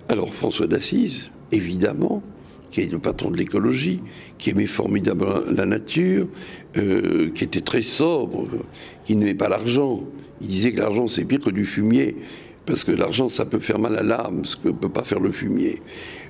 Alors 0.10 0.34
François 0.34 0.66
d'Assise, 0.66 1.30
évidemment, 1.52 2.24
qui 2.74 2.82
est 2.82 2.92
le 2.92 2.98
patron 2.98 3.30
de 3.30 3.38
l'écologie, 3.38 4.02
qui 4.40 4.50
aimait 4.50 4.66
formidablement 4.66 5.42
la 5.52 5.68
nature, 5.68 6.28
qui 6.74 7.44
était 7.44 7.62
très 7.62 7.84
sobre, 7.84 8.48
qui 9.06 9.16
n'aimait 9.16 9.36
pas 9.36 9.48
l'argent. 9.48 10.04
Il 10.42 10.48
disait 10.48 10.72
que 10.72 10.80
l'argent 10.80 11.08
c'est 11.08 11.24
pire 11.24 11.40
que 11.40 11.52
du 11.52 11.68
fumier, 11.68 12.16
parce 12.66 12.84
que 12.84 12.92
l'argent 12.92 13.30
ça 13.30 13.46
peut 13.46 13.60
faire 13.60 13.78
mal 13.78 13.96
à 13.96 14.02
l'âme, 14.02 14.44
ce 14.44 14.56
que 14.56 14.70
peut 14.70 14.90
pas 14.90 15.04
faire 15.04 15.20
le 15.20 15.32
fumier. 15.32 15.84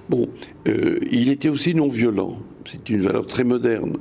Bon, 0.09 0.27
euh, 0.67 1.00
il 1.12 1.29
était 1.29 1.47
aussi 1.47 1.73
non 1.75 1.88
violent. 1.88 2.38
C'est 2.69 2.89
une 2.89 3.00
valeur 3.00 3.25
très 3.25 3.45
moderne. 3.45 3.97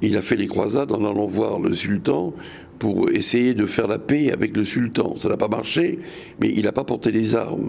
Il 0.00 0.16
a 0.16 0.22
fait 0.22 0.36
les 0.36 0.46
croisades 0.46 0.92
en 0.92 1.04
allant 1.04 1.26
voir 1.26 1.58
le 1.58 1.74
sultan 1.74 2.32
pour 2.80 3.10
essayer 3.10 3.52
de 3.52 3.66
faire 3.66 3.86
la 3.86 3.98
paix 3.98 4.32
avec 4.32 4.56
le 4.56 4.64
sultan. 4.64 5.14
Ça 5.18 5.28
n'a 5.28 5.36
pas 5.36 5.48
marché, 5.48 5.98
mais 6.40 6.48
il 6.48 6.62
n'a 6.62 6.72
pas 6.72 6.82
porté 6.82 7.12
les 7.12 7.34
armes. 7.34 7.68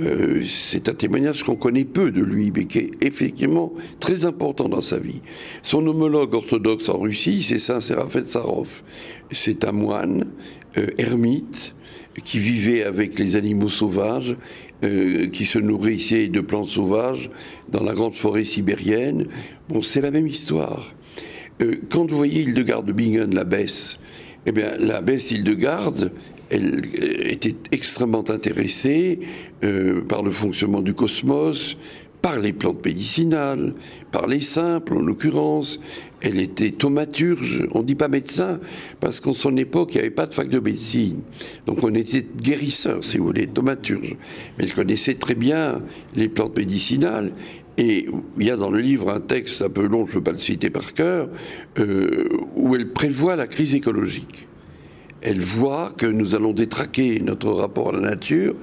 Euh, 0.00 0.42
c'est 0.46 0.88
un 0.90 0.92
témoignage 0.92 1.42
qu'on 1.42 1.56
connaît 1.56 1.86
peu 1.86 2.10
de 2.10 2.22
lui, 2.22 2.52
mais 2.54 2.66
qui 2.66 2.78
est 2.78 2.90
effectivement 3.00 3.72
très 4.00 4.26
important 4.26 4.68
dans 4.68 4.82
sa 4.82 4.98
vie. 4.98 5.22
Son 5.62 5.84
homologue 5.86 6.34
orthodoxe 6.34 6.90
en 6.90 6.98
Russie, 6.98 7.42
c'est 7.42 7.58
Saint 7.58 7.80
Séraphin 7.80 8.24
Sarov. 8.24 8.82
C'est 9.30 9.64
un 9.64 9.72
moine, 9.72 10.26
euh, 10.76 10.88
ermite, 10.98 11.74
qui 12.22 12.38
vivait 12.38 12.84
avec 12.84 13.18
les 13.18 13.36
animaux 13.36 13.70
sauvages 13.70 14.36
euh, 14.84 15.26
qui 15.28 15.46
se 15.46 15.58
nourrissaient 15.58 16.28
de 16.28 16.40
plantes 16.40 16.66
sauvages 16.66 17.30
dans 17.70 17.82
la 17.82 17.94
grande 17.94 18.14
forêt 18.14 18.44
sibérienne. 18.44 19.26
Bon, 19.70 19.80
c'est 19.80 20.02
la 20.02 20.10
même 20.10 20.26
histoire. 20.26 20.94
Quand 21.90 22.10
vous 22.10 22.16
voyez 22.16 22.40
Hildegarde 22.40 22.86
de 22.86 22.92
Bingen, 22.92 23.34
la 23.34 23.44
baisse, 23.44 23.98
eh 24.46 24.52
bien, 24.52 24.72
la 24.78 25.00
baisse 25.00 25.30
Hildegarde, 25.30 26.12
elle 26.50 26.82
euh, 26.94 27.28
était 27.28 27.56
extrêmement 27.72 28.28
intéressée 28.30 29.20
par 30.08 30.22
le 30.22 30.30
fonctionnement 30.30 30.80
du 30.80 30.94
cosmos, 30.94 31.76
par 32.22 32.38
les 32.38 32.52
plantes 32.52 32.84
médicinales, 32.84 33.74
par 34.12 34.26
les 34.26 34.40
simples 34.40 34.94
en 34.94 35.00
l'occurrence. 35.00 35.80
Elle 36.20 36.38
était 36.38 36.70
thaumaturge, 36.70 37.66
on 37.72 37.78
ne 37.78 37.84
dit 37.84 37.94
pas 37.94 38.08
médecin, 38.08 38.60
parce 39.00 39.20
qu'en 39.20 39.32
son 39.32 39.56
époque, 39.56 39.94
il 39.94 39.98
n'y 39.98 40.00
avait 40.00 40.10
pas 40.10 40.26
de 40.26 40.34
fac 40.34 40.48
de 40.48 40.58
médecine. 40.58 41.20
Donc 41.66 41.82
on 41.82 41.94
était 41.94 42.26
guérisseur, 42.42 43.04
si 43.04 43.16
vous 43.16 43.26
voulez, 43.26 43.46
thaumaturge. 43.46 44.16
Mais 44.58 44.64
elle 44.64 44.74
connaissait 44.74 45.14
très 45.14 45.34
bien 45.34 45.80
les 46.14 46.28
plantes 46.28 46.56
médicinales. 46.56 47.32
Et 47.80 48.06
il 48.38 48.46
y 48.46 48.50
a 48.50 48.56
dans 48.56 48.70
le 48.70 48.78
livre 48.78 49.08
un 49.10 49.20
texte 49.20 49.62
un 49.62 49.70
peu 49.70 49.86
long, 49.86 50.04
je 50.04 50.10
ne 50.10 50.16
veux 50.16 50.22
pas 50.22 50.32
le 50.32 50.38
citer 50.38 50.68
par 50.68 50.92
cœur, 50.92 51.30
euh, 51.78 52.28
où 52.54 52.76
elle 52.76 52.92
prévoit 52.92 53.36
la 53.36 53.46
crise 53.46 53.74
écologique. 53.74 54.46
Elle 55.22 55.40
voit 55.40 55.90
que 55.96 56.04
nous 56.04 56.34
allons 56.34 56.52
détraquer 56.52 57.20
notre 57.20 57.50
rapport 57.50 57.88
à 57.88 57.92
la 57.92 58.00
nature 58.00 58.54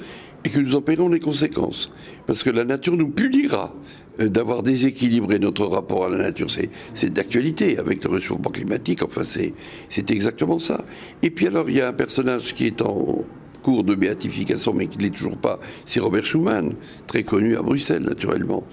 et 0.44 0.50
que 0.50 0.60
nous 0.60 0.76
en 0.76 0.82
paierons 0.82 1.10
les 1.10 1.20
conséquences. 1.20 1.92
Parce 2.28 2.44
que 2.44 2.52
la 2.52 2.64
nature 2.64 2.96
nous 2.96 3.10
punira 3.10 3.74
euh, 4.20 4.30
d'avoir 4.30 4.62
déséquilibré 4.62 5.40
notre 5.40 5.66
rapport 5.66 6.06
à 6.06 6.10
la 6.10 6.18
nature. 6.18 6.50
C'est 6.94 7.12
d'actualité 7.12 7.80
avec 7.80 8.04
le 8.04 8.12
réchauffement 8.12 8.52
climatique. 8.52 9.02
Enfin, 9.02 9.24
c'est 9.24 10.12
exactement 10.12 10.60
ça. 10.60 10.86
Et 11.24 11.32
puis 11.32 11.48
alors, 11.48 11.72
il 11.72 11.78
y 11.78 11.82
a 11.82 11.88
un 11.88 11.94
personnage 11.94 12.54
qui 12.54 12.68
est 12.68 12.84
en 12.84 13.26
de 13.68 13.96
béatification, 13.96 14.74
mais 14.74 14.88
qui 14.88 14.98
ne 14.98 15.04
l'est 15.04 15.16
toujours 15.16 15.38
pas, 15.38 15.60
c'est 15.86 16.00
Robert 16.00 16.26
Schumann, 16.26 16.74
très 17.06 17.24
connu 17.24 17.58
à 17.58 17.62
Bruxelles, 17.62 18.04
naturellement 18.04 18.64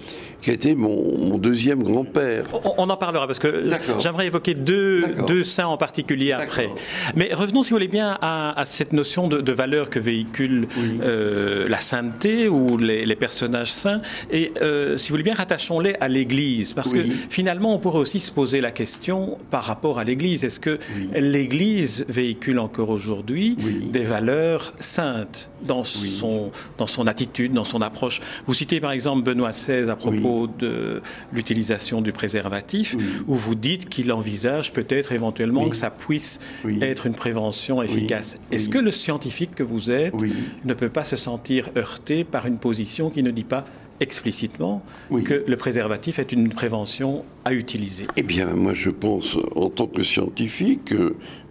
qui 0.45 0.51
a 0.51 0.53
été 0.53 0.75
mon, 0.75 1.39
deuxième 1.39 1.81
grand-père. 1.81 2.45
On, 2.77 2.87
en 2.87 2.97
parlera 2.97 3.25
parce 3.25 3.39
que 3.39 3.67
j'aimerais 3.97 4.27
évoquer 4.27 4.53
deux, 4.53 5.03
deux 5.27 5.43
saints 5.43 5.65
en 5.65 5.77
particulier 5.77 6.33
après. 6.33 6.69
Mais 7.15 7.33
revenons, 7.33 7.63
si 7.63 7.71
vous 7.71 7.77
voulez 7.77 7.87
bien, 7.87 8.15
à, 8.21 8.63
cette 8.65 8.93
notion 8.93 9.27
de, 9.27 9.51
valeur 9.51 9.89
que 9.89 9.97
véhicule 9.97 10.67
euh, 11.01 11.67
la 11.67 11.79
sainteté 11.79 12.47
ou 12.47 12.77
les, 12.77 13.15
personnages 13.15 13.71
saints. 13.71 14.01
Et 14.29 14.51
euh, 14.61 14.97
si 14.97 15.09
vous 15.09 15.13
voulez 15.13 15.23
bien, 15.23 15.33
rattachons-les 15.33 15.95
à 15.99 16.07
l'Église. 16.07 16.73
Parce 16.73 16.93
que 16.93 16.99
finalement, 17.29 17.73
on 17.73 17.79
pourrait 17.79 17.99
aussi 17.99 18.19
se 18.19 18.31
poser 18.31 18.61
la 18.61 18.69
question 18.69 19.39
par 19.49 19.63
rapport 19.63 19.97
à 19.97 20.03
l'Église. 20.03 20.43
Est-ce 20.43 20.59
que 20.59 20.77
l'Église 21.15 22.05
véhicule 22.07 22.59
encore 22.59 22.91
aujourd'hui 22.91 23.57
des 23.91 24.03
valeurs 24.03 24.73
saintes 24.85 25.49
dans, 25.63 25.83
son, 25.83 26.51
dans 26.77 26.85
son 26.85 27.07
attitude, 27.07 27.51
dans 27.51 27.63
son 27.63 27.81
approche. 27.81 28.21
Vous 28.47 28.53
citez 28.53 28.79
par 28.79 28.91
exemple 28.91 29.23
Benoît 29.23 29.51
XVI 29.51 29.89
à 29.89 29.95
propos 29.95 30.47
de 30.47 31.01
l'utilisation 31.33 32.01
du 32.01 32.11
préservatif, 32.11 32.95
où 33.27 33.35
vous 33.35 33.55
dites 33.55 33.89
qu'il 33.89 34.11
envisage 34.13 34.71
peut-être 34.71 35.11
éventuellement 35.11 35.67
que 35.67 35.75
ça 35.75 35.89
puisse 35.89 36.39
être 36.81 37.05
une 37.05 37.15
prévention 37.15 37.81
efficace. 37.81 38.37
Est-ce 38.51 38.69
que 38.69 38.79
le 38.79 38.91
scientifique 38.91 39.55
que 39.55 39.63
vous 39.63 39.91
êtes 39.91 40.15
ne 40.63 40.73
peut 40.73 40.89
pas 40.89 41.03
se 41.03 41.15
sentir 41.15 41.69
heurté 41.75 42.23
par 42.23 42.45
une 42.45 42.57
position 42.57 43.09
qui 43.09 43.23
ne 43.23 43.31
dit 43.31 43.43
pas 43.43 43.65
explicitement 43.99 44.83
que 45.23 45.43
le 45.47 45.55
préservatif 45.55 46.19
est 46.19 46.31
une 46.31 46.49
prévention 46.49 47.23
à 47.45 47.53
utiliser? 47.53 48.07
Eh 48.17 48.23
bien, 48.23 48.47
moi 48.47 48.73
je 48.73 48.89
pense, 48.89 49.37
en 49.55 49.69
tant 49.69 49.87
que 49.87 50.03
scientifique, 50.03 50.93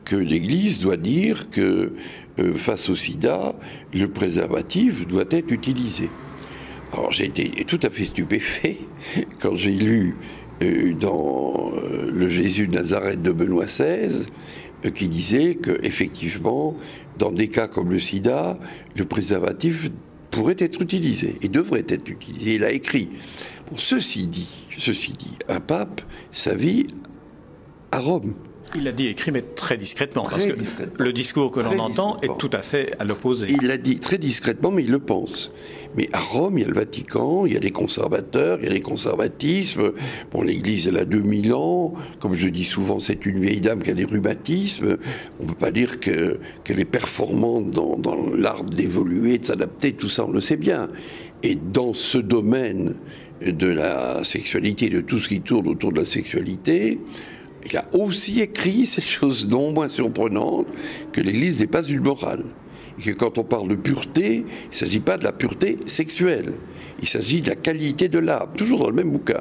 que, 0.04 0.16
l'Église 0.16 0.80
doit 0.80 0.96
dire 0.96 1.50
que 1.50 1.92
euh, 2.38 2.54
face 2.54 2.88
au 2.90 2.94
sida, 2.94 3.54
le 3.92 4.08
préservatif 4.08 5.06
doit 5.06 5.24
être 5.30 5.50
utilisé. 5.52 6.10
Alors 6.92 7.12
j'ai 7.12 7.24
été 7.24 7.64
tout 7.64 7.80
à 7.82 7.90
fait 7.90 8.04
stupéfait 8.04 8.78
quand 9.40 9.54
j'ai 9.54 9.72
lu 9.72 10.16
euh, 10.62 10.92
dans 10.94 11.72
euh, 11.74 12.10
le 12.12 12.28
Jésus 12.28 12.68
Nazareth 12.68 13.22
de 13.22 13.32
Benoît 13.32 13.66
XVI 13.66 14.26
qui 14.94 15.08
disait 15.08 15.54
que 15.54 15.78
effectivement, 15.82 16.76
dans 17.18 17.32
des 17.32 17.48
cas 17.48 17.68
comme 17.68 17.90
le 17.90 17.98
SIDA, 17.98 18.58
le 18.96 19.04
préservatif 19.06 19.90
pourrait 20.30 20.56
être 20.58 20.82
utilisé 20.82 21.36
et 21.42 21.48
devrait 21.48 21.86
être 21.88 22.08
utilisé. 22.08 22.56
Il 22.56 22.64
a 22.64 22.70
écrit. 22.70 23.08
ceci 23.76 24.26
dit, 24.26 24.68
ceci 24.76 25.12
dit, 25.12 25.38
un 25.48 25.60
pape, 25.60 26.02
sa 26.30 26.54
vie 26.54 26.88
à 27.92 28.00
Rome. 28.00 28.34
Il 28.76 28.82
l'a 28.82 28.92
dit 28.92 29.06
écrit, 29.06 29.30
mais 29.30 29.42
très 29.42 29.76
discrètement, 29.76 30.22
parce 30.22 30.46
que 30.46 30.52
le 30.98 31.12
discours 31.12 31.52
que 31.52 31.60
l'on 31.60 31.78
entend 31.78 32.20
est 32.22 32.38
tout 32.38 32.50
à 32.52 32.60
fait 32.60 32.92
à 32.98 33.04
l'opposé. 33.04 33.46
Il 33.48 33.68
l'a 33.68 33.76
dit 33.76 34.00
très 34.00 34.18
discrètement, 34.18 34.72
mais 34.72 34.82
il 34.82 34.90
le 34.90 34.98
pense. 34.98 35.52
Mais 35.96 36.08
à 36.12 36.18
Rome, 36.18 36.58
il 36.58 36.62
y 36.62 36.64
a 36.64 36.68
le 36.68 36.74
Vatican, 36.74 37.46
il 37.46 37.52
y 37.52 37.56
a 37.56 37.60
les 37.60 37.70
conservateurs, 37.70 38.58
il 38.60 38.66
y 38.66 38.68
a 38.68 38.72
les 38.72 38.80
conservatismes. 38.80 39.92
Bon, 40.32 40.42
l'Église, 40.42 40.88
elle 40.88 40.96
a 40.96 41.04
2000 41.04 41.54
ans. 41.54 41.92
Comme 42.18 42.34
je 42.34 42.48
dis 42.48 42.64
souvent, 42.64 42.98
c'est 42.98 43.26
une 43.26 43.38
vieille 43.38 43.60
dame 43.60 43.80
qui 43.80 43.90
a 43.90 43.94
des 43.94 44.04
rhumatismes. 44.04 44.96
On 45.38 45.42
ne 45.44 45.48
peut 45.48 45.54
pas 45.54 45.70
dire 45.70 46.00
qu'elle 46.00 46.40
est 46.66 46.84
performante 46.84 47.70
dans, 47.70 47.96
dans 47.96 48.16
l'art 48.34 48.64
d'évoluer, 48.64 49.38
de 49.38 49.44
s'adapter, 49.44 49.92
tout 49.92 50.08
ça, 50.08 50.26
on 50.26 50.32
le 50.32 50.40
sait 50.40 50.56
bien. 50.56 50.88
Et 51.44 51.54
dans 51.54 51.94
ce 51.94 52.18
domaine 52.18 52.94
de 53.40 53.66
la 53.66 54.24
sexualité, 54.24 54.88
de 54.88 55.00
tout 55.00 55.20
ce 55.20 55.28
qui 55.28 55.42
tourne 55.42 55.68
autour 55.68 55.92
de 55.92 55.98
la 55.98 56.04
sexualité, 56.04 56.98
il 57.66 57.76
a 57.76 57.84
aussi 57.92 58.40
écrit 58.40 58.86
ces 58.86 59.00
choses 59.00 59.48
non 59.48 59.72
moins 59.72 59.88
surprenantes 59.88 60.66
que 61.12 61.20
l'Église 61.20 61.60
n'est 61.60 61.66
pas 61.66 61.82
une 61.82 62.02
morale. 62.02 62.44
Et 62.98 63.02
que 63.02 63.10
quand 63.10 63.38
on 63.38 63.44
parle 63.44 63.68
de 63.68 63.74
pureté, 63.74 64.36
il 64.36 64.68
ne 64.70 64.74
s'agit 64.74 65.00
pas 65.00 65.16
de 65.16 65.24
la 65.24 65.32
pureté 65.32 65.78
sexuelle. 65.86 66.52
Il 67.00 67.08
s'agit 67.08 67.42
de 67.42 67.48
la 67.48 67.56
qualité 67.56 68.08
de 68.08 68.18
l'âme, 68.18 68.50
toujours 68.56 68.80
dans 68.80 68.88
le 68.88 68.94
même 68.94 69.10
bouquin. 69.10 69.40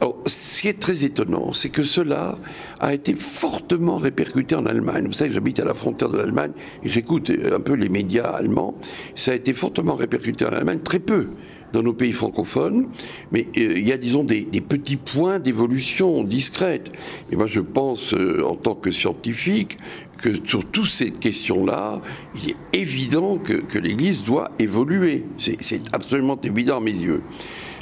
Alors, 0.00 0.16
ce 0.26 0.62
qui 0.62 0.68
est 0.68 0.78
très 0.78 1.04
étonnant, 1.04 1.52
c'est 1.52 1.70
que 1.70 1.82
cela 1.82 2.38
a 2.78 2.94
été 2.94 3.16
fortement 3.16 3.96
répercuté 3.96 4.54
en 4.54 4.64
Allemagne. 4.64 5.06
Vous 5.06 5.12
savez 5.12 5.32
j'habite 5.32 5.58
à 5.58 5.64
la 5.64 5.74
frontière 5.74 6.08
de 6.08 6.18
l'Allemagne 6.18 6.52
et 6.84 6.88
j'écoute 6.88 7.32
un 7.52 7.58
peu 7.58 7.72
les 7.72 7.88
médias 7.88 8.30
allemands. 8.30 8.76
Ça 9.16 9.32
a 9.32 9.34
été 9.34 9.52
fortement 9.54 9.96
répercuté 9.96 10.44
en 10.44 10.50
Allemagne, 10.50 10.78
très 10.78 11.00
peu 11.00 11.28
dans 11.72 11.82
nos 11.82 11.92
pays 11.92 12.12
francophones, 12.12 12.88
mais 13.32 13.48
euh, 13.56 13.74
il 13.76 13.86
y 13.86 13.92
a, 13.92 13.98
disons, 13.98 14.24
des, 14.24 14.44
petits 14.60 14.96
points 14.96 15.38
d'évolution 15.38 16.24
discrète. 16.24 16.90
Et 17.30 17.36
moi, 17.36 17.46
je 17.46 17.60
pense, 17.60 18.14
euh, 18.14 18.42
en 18.44 18.54
tant 18.54 18.74
que 18.74 18.90
scientifique, 18.90 19.78
que 20.18 20.30
sur 20.44 20.64
toutes 20.64 20.88
ces 20.88 21.10
questions-là, 21.10 22.00
il 22.42 22.50
est 22.50 22.56
évident 22.72 23.38
que, 23.38 23.78
l'Église 23.78 24.24
doit 24.24 24.50
évoluer. 24.58 25.24
C'est 25.36 25.82
absolument 25.92 26.38
évident 26.42 26.78
à 26.78 26.80
mes 26.80 26.90
yeux. 26.90 27.22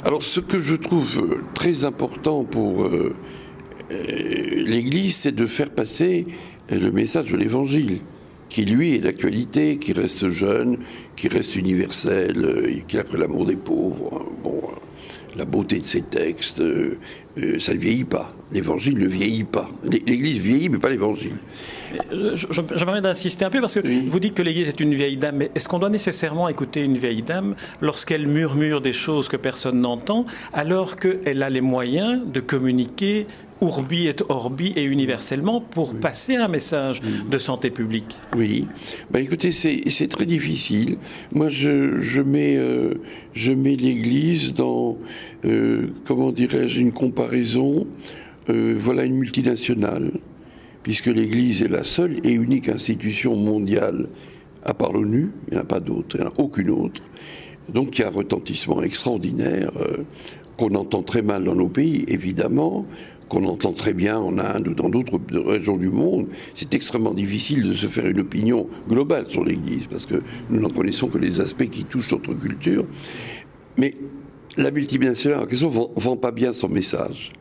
Alors, 0.03 0.21
ce 0.21 0.39
que 0.39 0.59
je 0.59 0.75
trouve 0.75 1.39
très 1.55 1.83
important 1.83 2.43
pour 2.43 2.83
euh, 2.83 3.15
l'Église, 3.89 5.15
c'est 5.15 5.33
de 5.33 5.47
faire 5.47 5.71
passer 5.71 6.25
le 6.69 6.91
message 6.91 7.31
de 7.31 7.37
l'Évangile 7.37 8.01
qui 8.49 8.65
lui 8.65 8.95
est 8.95 8.99
d'actualité, 8.99 9.77
qui 9.77 9.93
reste 9.93 10.27
jeune, 10.29 10.77
qui 11.15 11.27
reste 11.27 11.55
universel, 11.55 12.37
euh, 12.37 12.71
qui 12.87 12.97
a 12.97 13.03
pris 13.03 13.17
l'amour 13.17 13.45
des 13.45 13.57
pauvres. 13.57 14.25
Bon, 14.43 14.61
la 15.35 15.45
beauté 15.45 15.79
de 15.79 15.85
ses 15.85 16.01
textes. 16.01 16.61
ça 17.59 17.73
ne 17.73 17.77
vieillit 17.77 18.05
pas. 18.05 18.33
L'évangile 18.51 18.97
ne 18.97 19.07
vieillit 19.07 19.43
pas. 19.43 19.69
L'Église 19.83 20.39
vieillit, 20.39 20.69
mais 20.69 20.79
pas 20.79 20.89
l'Évangile. 20.89 21.37
J'aimerais 22.75 23.01
d'insister 23.01 23.45
un 23.45 23.49
peu 23.49 23.61
parce 23.61 23.75
que 23.75 24.09
vous 24.09 24.19
dites 24.19 24.33
que 24.33 24.41
l'Église 24.41 24.67
est 24.67 24.79
une 24.79 24.93
vieille 24.93 25.17
dame, 25.17 25.37
mais 25.37 25.51
est-ce 25.53 25.67
qu'on 25.67 25.79
doit 25.79 25.89
nécessairement 25.89 26.49
écouter 26.49 26.81
une 26.81 26.97
vieille 26.97 27.21
dame 27.21 27.55
lorsqu'elle 27.81 28.27
murmure 28.27 28.81
des 28.81 28.93
choses 28.93 29.27
que 29.27 29.37
personne 29.37 29.81
n'entend, 29.81 30.25
alors 30.53 30.95
qu'elle 30.95 31.43
a 31.43 31.49
les 31.49 31.61
moyens 31.61 32.21
de 32.25 32.39
communiquer 32.39 33.27
urbi 33.61 34.07
et 34.07 34.15
orbi 34.29 34.73
et 34.75 34.83
universellement 34.83 35.61
pour 35.61 35.95
passer 35.95 36.35
un 36.35 36.47
message 36.47 37.01
de 37.01 37.37
santé 37.37 37.69
publique 37.69 38.15
Oui, 38.35 38.67
bah 39.11 39.19
écoutez, 39.19 39.51
c'est 39.51 40.07
très 40.07 40.25
difficile. 40.25 40.97
Moi, 41.33 41.49
je, 41.49 42.21
mets, 42.21 42.55
euh, 42.57 42.95
je 43.33 43.51
mets 43.51 43.75
l'Église 43.75 44.53
dans, 44.53 44.97
euh, 45.45 45.87
comment 46.05 46.31
dirais-je, 46.31 46.79
une 46.79 46.91
comparaison. 46.91 47.87
Euh, 48.49 48.75
voilà 48.77 49.03
une 49.03 49.15
multinationale 49.15 50.11
puisque 50.83 51.07
l'Église 51.07 51.63
est 51.63 51.67
la 51.67 51.83
seule 51.83 52.17
et 52.23 52.31
unique 52.31 52.69
institution 52.69 53.35
mondiale, 53.35 54.07
à 54.63 54.73
part 54.73 54.93
l'ONU, 54.93 55.31
il 55.47 55.53
n'y 55.53 55.57
en 55.59 55.63
a 55.63 55.65
pas 55.65 55.81
d'autre, 55.81 56.15
il 56.15 56.21
n'y 56.21 56.27
en 56.27 56.29
a 56.29 56.33
aucune 56.37 56.69
autre. 56.69 57.01
Donc 57.67 57.97
il 57.97 58.03
y 58.03 58.05
a 58.05 58.07
un 58.07 58.11
retentissement 58.11 58.81
extraordinaire 58.81 59.69
qu'on 60.57 60.73
entend 60.75 61.03
très 61.03 61.21
mal 61.21 61.43
dans 61.43 61.55
nos 61.55 61.67
pays, 61.67 62.05
évidemment, 62.07 62.85
qu'on 63.29 63.45
entend 63.45 63.73
très 63.73 63.93
bien 63.93 64.17
en 64.17 64.37
Inde 64.37 64.67
ou 64.67 64.73
dans 64.73 64.89
d'autres 64.89 65.19
régions 65.31 65.77
du 65.77 65.89
monde. 65.89 66.27
C'est 66.53 66.73
extrêmement 66.73 67.13
difficile 67.13 67.67
de 67.67 67.73
se 67.73 67.87
faire 67.87 68.07
une 68.07 68.19
opinion 68.19 68.67
globale 68.87 69.25
sur 69.29 69.43
l'Église, 69.43 69.87
parce 69.87 70.05
que 70.05 70.21
nous 70.49 70.59
n'en 70.59 70.69
connaissons 70.69 71.07
que 71.07 71.17
les 71.17 71.41
aspects 71.41 71.69
qui 71.69 71.83
touchent 71.83 72.11
notre 72.11 72.33
culture. 72.33 72.85
Mais 73.77 73.95
la 74.57 74.71
multinationale 74.71 75.43
en 75.43 75.45
question 75.45 75.69
ne 75.69 76.01
vend 76.01 76.17
pas 76.17 76.31
bien 76.31 76.53
son 76.53 76.69
message. 76.69 77.31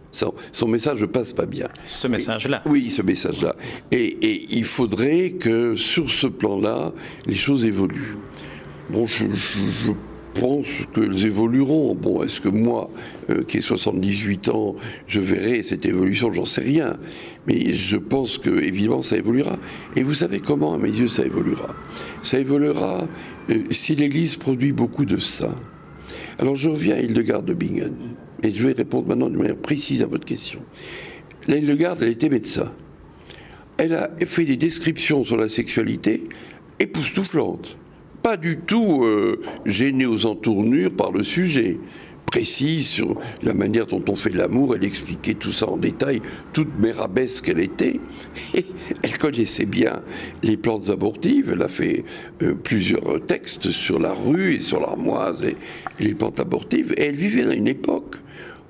Son, 0.52 0.68
message 0.68 1.02
ne 1.02 1.06
passe 1.06 1.32
pas 1.34 1.44
bien. 1.44 1.68
Ce 1.86 2.08
message-là 2.08 2.62
Oui, 2.64 2.90
ce 2.90 3.02
message-là. 3.02 3.54
Et, 3.92 4.46
il 4.50 4.64
faudrait 4.64 5.32
que 5.32 5.74
sur 5.74 6.10
ce 6.10 6.26
plan-là, 6.26 6.92
les 7.26 7.34
choses 7.34 7.66
évoluent. 7.66 8.16
Bon, 8.88 9.04
je, 9.06 9.26
pense 10.40 10.66
qu'elles 10.94 11.26
évolueront. 11.26 11.94
Bon, 11.94 12.22
est-ce 12.22 12.40
que 12.40 12.48
moi, 12.48 12.90
euh, 13.30 13.42
qui 13.44 13.58
ai 13.58 13.60
78 13.60 14.48
ans, 14.48 14.76
je 15.06 15.20
verrai 15.20 15.62
cette 15.62 15.86
évolution? 15.86 16.32
J'en 16.32 16.44
sais 16.44 16.60
rien. 16.60 16.96
Mais 17.46 17.72
je 17.72 17.96
pense 17.96 18.38
que, 18.38 18.50
évidemment, 18.50 19.02
ça 19.02 19.16
évoluera. 19.16 19.58
Et 19.96 20.02
vous 20.02 20.14
savez 20.14 20.40
comment, 20.40 20.74
à 20.74 20.78
mes 20.78 20.90
yeux, 20.90 21.08
ça 21.08 21.24
évoluera? 21.24 21.74
Ça 22.22 22.38
évoluera 22.38 23.06
euh, 23.50 23.54
si 23.70 23.94
l'Église 23.96 24.36
produit 24.36 24.72
beaucoup 24.72 25.04
de 25.04 25.18
saints. 25.18 25.58
Alors 26.38 26.54
je 26.54 26.68
reviens 26.68 26.96
à 26.96 27.00
Hildegarde 27.00 27.46
de 27.46 27.54
Bingen. 27.54 27.94
Et 28.42 28.52
je 28.52 28.66
vais 28.66 28.74
répondre 28.74 29.08
maintenant 29.08 29.30
de 29.30 29.36
manière 29.36 29.56
précise 29.56 30.02
à 30.02 30.06
votre 30.06 30.26
question. 30.26 30.60
Hildegarde, 31.48 32.00
elle 32.02 32.10
était 32.10 32.28
médecin. 32.28 32.72
Elle 33.78 33.94
a 33.94 34.10
fait 34.26 34.44
des 34.44 34.56
descriptions 34.56 35.24
sur 35.24 35.36
la 35.36 35.48
sexualité 35.48 36.24
époustouflantes. 36.78 37.76
Pas 38.26 38.36
du 38.36 38.56
tout 38.56 39.04
euh, 39.04 39.40
gênée 39.66 40.04
aux 40.04 40.26
entournures 40.26 40.90
par 40.90 41.12
le 41.12 41.22
sujet 41.22 41.78
précise 42.26 42.88
sur 42.88 43.16
la 43.44 43.54
manière 43.54 43.86
dont 43.86 44.02
on 44.08 44.16
fait 44.16 44.34
l'amour. 44.34 44.74
Elle 44.74 44.82
expliquait 44.82 45.34
tout 45.34 45.52
ça 45.52 45.68
en 45.68 45.76
détail, 45.76 46.20
toute 46.52 46.76
mérabesse 46.80 47.40
qu'elle 47.40 47.60
était. 47.60 48.00
Elle 49.04 49.18
connaissait 49.18 49.64
bien 49.64 50.02
les 50.42 50.56
plantes 50.56 50.90
abortives. 50.90 51.50
Elle 51.52 51.62
a 51.62 51.68
fait 51.68 52.02
euh, 52.42 52.54
plusieurs 52.54 53.24
textes 53.24 53.70
sur 53.70 54.00
la 54.00 54.12
rue 54.12 54.54
et 54.54 54.60
sur 54.60 54.80
l'armoise 54.80 55.44
et, 55.44 55.56
les 56.00 56.16
plantes 56.16 56.40
abortives. 56.40 56.94
Et 56.96 57.04
elle 57.04 57.14
vivait 57.14 57.44
dans 57.44 57.52
une 57.52 57.68
époque 57.68 58.16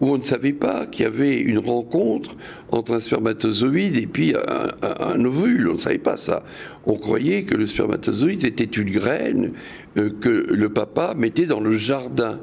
où 0.01 0.11
on 0.11 0.19
ne 0.19 0.23
savait 0.23 0.53
pas 0.53 0.87
qu'il 0.87 1.05
y 1.05 1.07
avait 1.07 1.39
une 1.39 1.59
rencontre 1.59 2.37
entre 2.71 2.95
un 2.95 3.01
spermatozoïde 3.01 3.97
et 3.97 4.07
puis 4.07 4.35
un, 4.35 5.25
ovule. 5.25 5.69
On 5.69 5.73
ne 5.73 5.79
savait 5.79 5.99
pas 5.99 6.17
ça. 6.17 6.43
On 6.85 6.97
croyait 6.97 7.45
que 7.45 7.55
le 7.55 7.67
spermatozoïde 7.67 8.45
était 8.45 8.65
une 8.65 8.91
graine 8.91 9.53
euh, 9.97 10.11
que 10.21 10.29
le 10.29 10.69
papa 10.69 11.15
mettait 11.17 11.47
dans 11.47 11.61
le 11.61 11.73
jardin. 11.73 12.41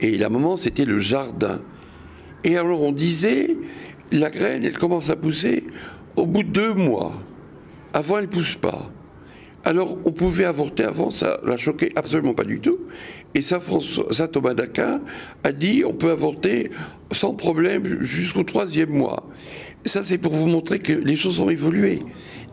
Et 0.00 0.16
la 0.16 0.28
maman, 0.28 0.56
c'était 0.56 0.84
le 0.84 0.98
jardin. 0.98 1.60
Et 2.44 2.56
alors 2.56 2.82
on 2.82 2.92
disait, 2.92 3.56
la 4.12 4.30
graine, 4.30 4.64
elle 4.64 4.78
commence 4.78 5.10
à 5.10 5.16
pousser 5.16 5.64
au 6.16 6.26
bout 6.26 6.42
de 6.42 6.50
deux 6.50 6.74
mois. 6.74 7.14
Avant, 7.92 8.18
elle 8.18 8.24
ne 8.24 8.30
pousse 8.30 8.56
pas. 8.56 8.88
Alors, 9.64 9.96
on 10.04 10.10
pouvait 10.10 10.44
avorter 10.44 10.84
avant, 10.84 11.10
ça 11.10 11.38
la 11.44 11.56
choquait 11.56 11.92
absolument 11.94 12.34
pas 12.34 12.44
du 12.44 12.60
tout. 12.60 12.78
Et 13.34 13.42
ça, 13.42 13.60
Saint 14.10 14.26
Thomas 14.26 14.54
d'Aquin 14.54 15.00
a 15.44 15.52
dit 15.52 15.84
on 15.86 15.94
peut 15.94 16.10
avorter 16.10 16.70
sans 17.12 17.34
problème 17.34 17.98
jusqu'au 18.00 18.42
troisième 18.42 18.90
mois. 18.90 19.28
Ça, 19.84 20.02
c'est 20.02 20.18
pour 20.18 20.32
vous 20.32 20.46
montrer 20.46 20.78
que 20.78 20.92
les 20.92 21.16
choses 21.16 21.40
ont 21.40 21.50
évolué 21.50 22.00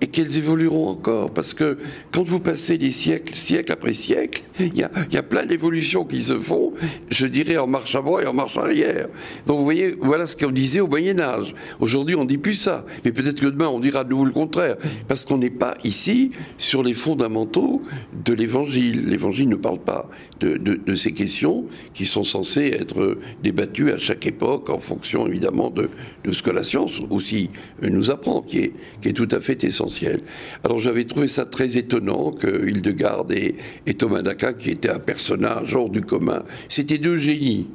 et 0.02 0.08
qu'elles 0.08 0.38
évolueront 0.38 0.90
encore. 0.90 1.32
Parce 1.32 1.54
que 1.54 1.78
quand 2.12 2.24
vous 2.24 2.40
passez 2.40 2.78
des 2.78 2.92
siècles, 2.92 3.36
siècle 3.36 3.72
après 3.72 3.94
siècle, 3.94 4.44
il 4.60 4.76
y 4.78 4.84
a, 4.84 5.24
plein 5.24 5.46
d'évolutions 5.46 6.06
qui 6.06 6.22
se 6.22 6.40
font, 6.40 6.74
je 7.10 7.28
dirais 7.28 7.58
en 7.58 7.68
marche 7.68 7.96
avant 7.96 8.20
et 8.20 8.26
en 8.26 8.34
marche 8.34 8.58
arrière. 8.58 9.08
Donc 9.46 9.60
vous 9.60 9.64
voyez, 9.64 9.96
voilà 10.02 10.26
ce 10.26 10.36
qu'on 10.36 10.52
disait 10.52 10.80
au 10.80 10.88
Moyen 10.88 11.20
Âge. 11.20 11.54
Aujourd'hui, 11.80 12.16
on 12.16 12.26
dit 12.26 12.38
plus 12.38 12.56
ça. 12.56 12.86
Mais 13.06 13.12
peut-être 13.12 13.40
que 13.40 13.48
demain, 13.48 13.68
on 13.68 13.80
dira 13.80 14.04
de 14.04 14.10
nouveau 14.10 14.26
le 14.26 14.32
contraire. 14.32 14.78
Parce 15.08 15.26
qu'on 15.26 15.38
n'est 15.38 15.50
pas 15.50 15.76
ici 15.84 16.32
sur 16.58 16.82
les 16.82 16.94
fondamentaux 16.94 17.84
de 18.26 18.34
l'Évangile. 18.34 19.06
L'Évangile 19.06 19.50
ne 19.50 19.56
parle 19.56 19.80
pas 19.80 20.10
de, 20.40 20.56
de, 20.56 20.96
ces 20.96 21.12
questions 21.12 21.66
qui 21.94 22.06
sont 22.06 22.24
censées 22.24 22.76
être 22.80 23.18
débattues 23.44 23.92
à 23.92 23.98
chaque 23.98 24.26
époque 24.26 24.49
en 24.50 24.80
fonction 24.80 25.28
évidemment 25.28 25.70
de, 25.70 25.90
ce 26.32 26.42
que 26.42 26.52
la 26.52 26.64
science 26.64 27.00
aussi 27.10 27.50
nous 27.82 28.12
apprend, 28.12 28.42
qui 28.42 28.72
est, 29.04 29.14
tout 29.14 29.28
à 29.32 29.42
fait 29.42 29.64
essentiel. 29.64 30.22
Alors 30.64 30.80
j'avais 30.80 31.06
trouvé 31.06 31.28
ça 31.28 31.46
très 31.46 31.78
étonnant 31.78 32.32
que 32.32 32.68
Hildegarde 32.68 33.32
et, 33.32 33.56
et 33.86 33.94
Thomas 33.94 34.22
d'Aquin, 34.22 34.54
qui 34.54 34.72
étaient 34.72 34.90
un 34.90 35.00
personnage 35.00 35.76
hors 35.76 35.90
du 35.90 36.02
commun, 36.02 36.44
c'était 36.68 36.98
deux 36.98 37.18
génies. 37.18 37.68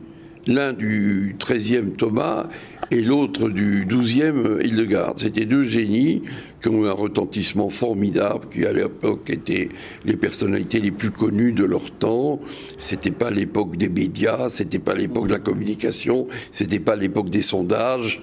L'un 0.46 0.74
du 0.74 1.36
13e 1.38 1.96
Thomas 1.96 2.48
et 2.90 3.00
l'autre 3.00 3.48
du 3.48 3.86
12e 3.86 4.62
Hildegarde. 4.62 5.18
C'était 5.18 5.46
deux 5.46 5.62
génies 5.62 6.22
qui 6.60 6.68
ont 6.68 6.84
eu 6.84 6.88
un 6.88 6.92
retentissement 6.92 7.70
formidable, 7.70 8.46
qui 8.52 8.66
à 8.66 8.72
l'époque 8.72 9.30
étaient 9.30 9.70
les 10.04 10.16
personnalités 10.16 10.80
les 10.80 10.90
plus 10.90 11.10
connues 11.10 11.52
de 11.52 11.64
leur 11.64 11.90
temps. 11.90 12.40
C'était 12.78 13.10
pas 13.10 13.30
l'époque 13.30 13.76
des 13.76 13.88
médias, 13.88 14.48
c'était 14.50 14.78
pas 14.78 14.94
l'époque 14.94 15.28
de 15.28 15.32
la 15.32 15.38
communication, 15.38 16.26
c'était 16.50 16.80
pas 16.80 16.96
l'époque 16.96 17.30
des 17.30 17.42
sondages, 17.42 18.22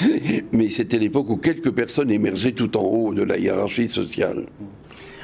mais 0.52 0.68
c'était 0.68 0.98
l'époque 0.98 1.30
où 1.30 1.36
quelques 1.36 1.70
personnes 1.70 2.10
émergeaient 2.10 2.52
tout 2.52 2.76
en 2.76 2.82
haut 2.82 3.14
de 3.14 3.22
la 3.22 3.38
hiérarchie 3.38 3.88
sociale. 3.88 4.46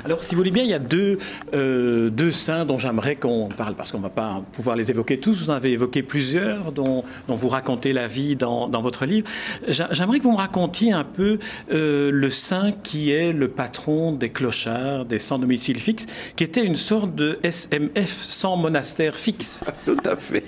Alors, 0.05 0.23
si 0.23 0.35
vous 0.35 0.41
voulez 0.41 0.51
bien, 0.51 0.63
il 0.63 0.71
y 0.71 0.75
a 0.75 0.79
deux, 0.79 1.19
euh, 1.55 2.11
deux 2.11 2.33
saints 2.33 2.65
dont 2.65 2.79
j'aimerais 2.79 3.17
qu'on 3.17 3.49
parle, 3.49 3.75
parce 3.75 3.93
qu'on 3.93 3.99
ne 3.99 4.05
va 4.05 4.11
pas 4.11 4.43
pouvoir 4.53 4.77
les 4.77 4.91
évoquer 4.91 5.19
tous. 5.19 5.43
Vous 5.43 5.51
en 5.51 5.55
avez 5.55 5.73
évoqué 5.73 6.03
plusieurs 6.03 6.73
dont, 6.73 7.05
dont 7.27 7.37
vous 7.37 7.49
racontez 7.49 7.93
la 7.93 8.07
vie 8.07 8.37
dans, 8.37 8.69
dans 8.69 8.83
votre 8.83 9.07
livre. 9.07 9.29
J'aimerais 9.69 10.19
que 10.19 10.25
vous 10.25 10.33
me 10.33 10.37
racontiez 10.37 10.93
un 10.93 11.05
peu 11.05 11.39
euh, 11.73 12.11
le 12.13 12.31
saint 12.31 12.73
qui 12.73 13.11
est 13.11 13.33
le 13.33 13.49
patron 13.49 14.13
des 14.13 14.31
clochards, 14.31 15.05
des 15.05 15.19
sans 15.19 15.39
domicile 15.39 15.79
fixe, 15.79 16.07
qui 16.37 16.45
était 16.45 16.65
une 16.65 16.77
sorte 16.77 17.15
de 17.15 17.39
SMF 17.43 18.19
sans 18.19 18.57
monastère 18.57 19.17
fixe. 19.17 19.65
Tout 19.85 19.99
à 20.05 20.17
fait. 20.17 20.45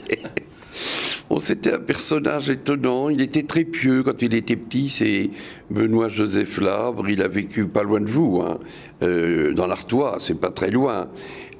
Bon, 1.31 1.39
c'était 1.39 1.75
un 1.75 1.79
personnage 1.79 2.51
étonnant. 2.51 3.09
Il 3.09 3.21
était 3.21 3.45
très 3.45 3.63
pieux 3.63 4.03
quand 4.03 4.21
il 4.21 4.35
était 4.35 4.57
petit. 4.57 4.89
C'est 4.89 5.31
Benoît 5.71 6.09
Joseph 6.09 6.61
Labre. 6.61 7.09
Il 7.09 7.23
a 7.23 7.29
vécu 7.29 7.67
pas 7.67 7.85
loin 7.85 8.01
de 8.01 8.11
vous, 8.11 8.43
hein, 8.45 8.59
euh, 9.05 9.53
dans 9.53 9.69
l'Artois. 9.69 10.17
C'est 10.19 10.41
pas 10.41 10.51
très 10.51 10.73
loin. 10.73 11.09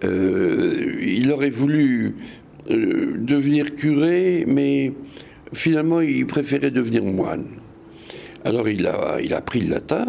Euh, 0.03 0.99
il 1.01 1.31
aurait 1.31 1.51
voulu 1.51 2.17
euh, 2.69 3.15
devenir 3.17 3.77
curé, 3.77 4.43
mais 4.49 4.93
finalement, 5.53 6.01
il 6.01 6.27
préférait 6.27 6.73
devenir 6.73 7.05
moine. 7.05 7.47
Alors, 8.45 8.69
il 8.69 8.89
a, 8.89 9.21
il 9.23 9.39
pris 9.47 9.61
le 9.61 9.71
latin 9.75 10.05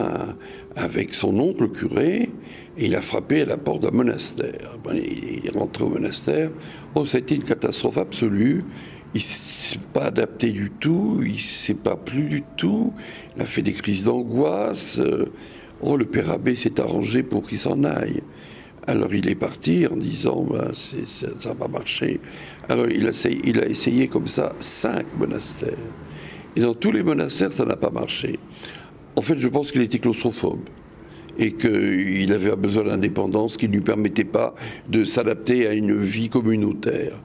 avec 0.75 1.13
son 1.13 1.37
oncle 1.39 1.69
curé 1.69 2.29
et 2.77 2.85
il 2.85 2.95
a 2.95 3.01
frappé 3.01 3.41
à 3.41 3.45
la 3.45 3.57
porte 3.57 3.83
d'un 3.83 3.91
monastère. 3.91 4.79
il 4.91 5.45
est 5.45 5.55
rentré 5.55 5.83
au 5.83 5.89
monastère. 5.89 6.49
Oh, 6.95 7.03
été 7.05 7.35
une 7.35 7.43
catastrophe 7.43 7.99
absolue 7.99 8.63
il 9.13 9.21
s'est 9.21 9.79
pas 9.93 10.05
adapté 10.05 10.51
du 10.51 10.71
tout, 10.71 11.21
il 11.25 11.39
s'est 11.39 11.73
pas 11.73 11.95
plu 11.95 12.23
du 12.27 12.43
tout, 12.57 12.93
il 13.35 13.41
a 13.41 13.45
fait 13.45 13.61
des 13.61 13.73
crises 13.73 14.05
d'angoisse. 14.05 14.99
Euh, 14.99 15.31
oh, 15.81 15.97
le 15.97 16.05
père 16.05 16.31
abbé 16.31 16.55
s'est 16.55 16.79
arrangé 16.79 17.23
pour 17.23 17.47
qu'il 17.47 17.57
s'en 17.57 17.83
aille. 17.83 18.21
Alors 18.87 19.13
il 19.13 19.29
est 19.29 19.35
parti 19.35 19.85
en 19.85 19.95
disant 19.95 20.43
ben, 20.49 20.71
ça 20.73 21.49
n'a 21.49 21.55
pas 21.55 21.67
marché. 21.67 22.19
Alors 22.67 22.87
il 22.87 23.07
a, 23.07 23.29
il 23.43 23.59
a 23.59 23.67
essayé 23.67 24.07
comme 24.07 24.27
ça 24.27 24.53
cinq 24.59 25.05
monastères. 25.17 25.77
Et 26.55 26.61
dans 26.61 26.73
tous 26.73 26.91
les 26.91 27.03
monastères, 27.03 27.53
ça 27.53 27.65
n'a 27.65 27.77
pas 27.77 27.91
marché. 27.91 28.39
En 29.15 29.21
fait, 29.21 29.37
je 29.37 29.47
pense 29.47 29.71
qu'il 29.71 29.81
était 29.81 29.99
claustrophobe 29.99 30.61
et 31.37 31.53
qu'il 31.53 32.31
avait 32.33 32.55
besoin 32.55 32.85
d'indépendance 32.85 33.55
qui 33.55 33.67
ne 33.67 33.73
lui 33.73 33.81
permettait 33.81 34.25
pas 34.25 34.53
de 34.89 35.03
s'adapter 35.03 35.67
à 35.67 35.73
une 35.73 35.97
vie 35.97 36.29
communautaire. 36.29 37.15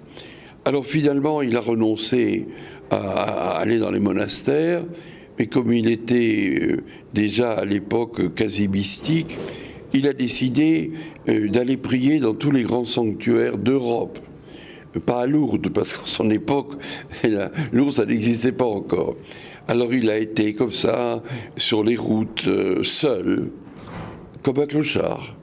Alors 0.66 0.84
finalement, 0.84 1.42
il 1.42 1.56
a 1.56 1.60
renoncé 1.60 2.48
à, 2.90 3.56
aller 3.56 3.78
dans 3.78 3.92
les 3.92 4.00
monastères, 4.00 4.82
mais 5.38 5.46
comme 5.46 5.70
il 5.70 5.88
était 5.88 6.58
euh, 6.60 6.76
déjà 7.14 7.52
à 7.52 7.64
l'époque 7.64 8.34
quasi 8.34 8.66
mystique, 8.66 9.38
il 9.94 10.08
a 10.08 10.12
décidé 10.12 10.90
euh, 11.28 11.48
d'aller 11.48 11.76
prier 11.76 12.18
dans 12.18 12.34
tous 12.34 12.50
les 12.50 12.64
grands 12.64 12.84
sanctuaires 12.84 13.58
d'Europe. 13.58 14.18
Pas 15.04 15.20
à 15.20 15.26
Lourdes, 15.26 15.68
parce 15.68 15.92
qu'en 15.92 16.04
son 16.04 16.30
époque, 16.30 16.72
Lourdes, 17.72 17.92
ça 17.92 18.04
n'existait 18.04 18.50
pas 18.50 18.64
encore. 18.64 19.14
Alors 19.68 19.94
il 19.94 20.10
a 20.10 20.18
été 20.18 20.52
comme 20.52 20.72
ça, 20.72 21.22
sur 21.56 21.84
les 21.84 21.96
routes, 21.96 22.48
euh, 22.48 22.82
seul, 22.82 23.50
comme 24.42 24.58
un 24.58 24.66
clochard. 24.66 25.35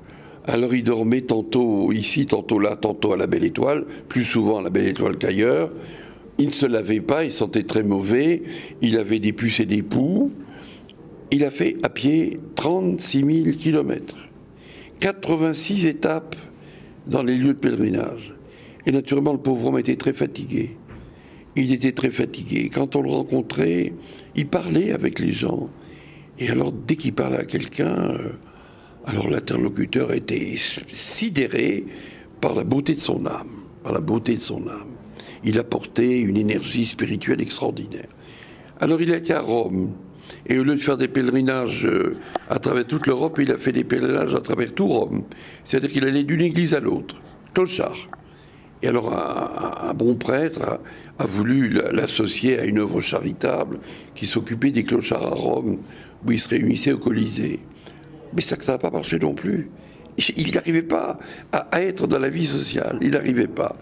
Alors 0.45 0.73
il 0.75 0.83
dormait 0.83 1.21
tantôt 1.21 1.91
ici, 1.93 2.25
tantôt 2.25 2.59
là, 2.59 2.75
tantôt 2.75 3.13
à 3.13 3.17
la 3.17 3.27
Belle 3.27 3.45
Étoile, 3.45 3.85
plus 4.09 4.25
souvent 4.25 4.59
à 4.59 4.61
la 4.61 4.69
Belle 4.69 4.87
Étoile 4.87 5.17
qu'ailleurs. 5.17 5.71
Il 6.37 6.47
ne 6.47 6.51
se 6.51 6.65
lavait 6.65 6.99
pas, 6.99 7.23
il 7.23 7.31
sentait 7.31 7.63
très 7.63 7.83
mauvais, 7.83 8.43
il 8.81 8.97
avait 8.97 9.19
des 9.19 9.33
puces 9.33 9.59
et 9.61 9.65
des 9.65 9.83
poux. 9.83 10.31
Il 11.31 11.45
a 11.45 11.51
fait 11.51 11.77
à 11.83 11.89
pied 11.89 12.39
36 12.55 13.43
000 13.43 13.57
kilomètres, 13.57 14.17
86 14.99 15.85
étapes 15.85 16.35
dans 17.07 17.23
les 17.23 17.37
lieux 17.37 17.53
de 17.53 17.59
pèlerinage. 17.59 18.33
Et 18.85 18.91
naturellement, 18.91 19.31
le 19.31 19.39
pauvre 19.39 19.67
homme 19.67 19.79
était 19.79 19.95
très 19.95 20.13
fatigué. 20.13 20.75
Il 21.55 21.71
était 21.71 21.91
très 21.91 22.11
fatigué. 22.11 22.69
Quand 22.73 22.95
on 22.95 23.01
le 23.01 23.11
rencontrait, 23.11 23.93
il 24.35 24.47
parlait 24.47 24.91
avec 24.91 25.19
les 25.19 25.31
gens. 25.31 25.69
Et 26.39 26.49
alors, 26.49 26.71
dès 26.71 26.95
qu'il 26.95 27.13
parlait 27.13 27.37
à 27.37 27.45
quelqu'un, 27.45 27.95
euh, 27.95 28.31
alors 29.05 29.29
l'interlocuteur 29.29 30.13
était 30.13 30.55
sidéré 30.91 31.85
par 32.41 32.55
la 32.55 32.63
beauté 32.63 32.95
de 32.95 32.99
son 32.99 33.25
âme, 33.25 33.49
par 33.83 33.93
la 33.93 33.99
beauté 33.99 34.35
de 34.35 34.39
son 34.39 34.67
âme. 34.67 34.91
Il 35.43 35.59
apportait 35.59 36.19
une 36.19 36.37
énergie 36.37 36.85
spirituelle 36.85 37.41
extraordinaire. 37.41 38.07
Alors 38.79 39.01
il 39.01 39.11
a 39.11 39.17
été 39.17 39.33
à 39.33 39.41
Rome, 39.41 39.91
et 40.47 40.57
au 40.57 40.63
lieu 40.63 40.75
de 40.75 40.81
faire 40.81 40.97
des 40.97 41.07
pèlerinages 41.07 41.85
euh, 41.85 42.17
à 42.49 42.59
travers 42.59 42.85
toute 42.85 43.07
l'Europe, 43.07 43.39
il 43.41 43.51
a 43.51 43.57
fait 43.57 43.71
des 43.71 43.83
pèlerinages 43.83 44.33
à 44.33 44.39
travers 44.39 44.73
tout 44.73 44.87
Rome. 44.87 45.23
C'est-à-dire 45.63 45.91
qu'il 45.91 46.05
allait 46.05 46.23
d'une 46.23 46.41
église 46.41 46.73
à 46.73 46.79
l'autre, 46.79 47.21
clochard. 47.53 48.09
Et 48.81 48.87
alors 48.87 49.13
un, 49.13 49.93
bon 49.93 50.15
prêtre 50.15 50.79
a, 51.17 51.25
voulu 51.25 51.69
l'associer 51.69 52.59
à 52.59 52.65
une 52.65 52.79
œuvre 52.79 52.99
charitable 52.99 53.79
qui 54.13 54.25
s'occupait 54.25 54.71
des 54.71 54.83
clochards 54.83 55.25
à 55.25 55.35
Rome, 55.35 55.77
où 56.25 56.31
ils 56.31 56.39
se 56.39 56.49
réunissaient 56.49 56.91
au 56.91 56.97
Colisée. 56.97 57.61
Mais 58.35 58.41
ça 58.41 58.55
n'a 58.67 58.77
pas 58.77 58.89
marché 58.89 59.19
non 59.19 59.33
plus. 59.33 59.69
Il 60.37 60.53
n'arrivait 60.53 60.83
pas 60.83 61.17
à, 61.51 61.81
être 61.81 62.07
dans 62.07 62.19
la 62.19 62.29
vie 62.29 62.45
sociale. 62.45 62.99
Il 63.01 63.11
n'arrivait 63.11 63.47
pas. 63.47 63.75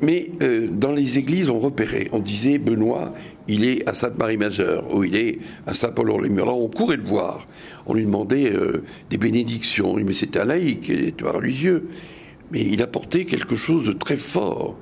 Mais 0.00 0.30
euh, 0.42 0.68
dans 0.70 0.92
les 0.92 1.18
églises, 1.18 1.50
on 1.50 1.58
repérait. 1.58 2.08
On 2.12 2.20
disait 2.20 2.58
Benoît, 2.58 3.14
il 3.48 3.64
est 3.64 3.88
à 3.88 3.94
Sainte-Marie-Majeure, 3.94 4.94
ou 4.94 5.02
il 5.04 5.16
est 5.16 5.38
à 5.66 5.74
Saint-Paul-en-les-Murs. 5.74 6.46
Là, 6.46 6.52
on 6.52 6.68
courait 6.68 6.96
le 6.96 7.02
voir. 7.02 7.46
On 7.86 7.94
lui 7.94 8.04
demandait 8.04 8.52
euh, 8.52 8.84
des 9.10 9.18
bénédictions. 9.18 9.94
Mais 9.94 10.12
c'était 10.12 10.40
un 10.40 10.44
laïc, 10.44 10.88
il 10.88 11.08
était 11.08 11.24
religieux. 11.24 11.88
Mais 12.52 12.60
il 12.60 12.82
apportait 12.82 13.24
quelque 13.24 13.56
chose 13.56 13.86
de 13.86 13.92
très 13.92 14.16
fort. 14.16 14.78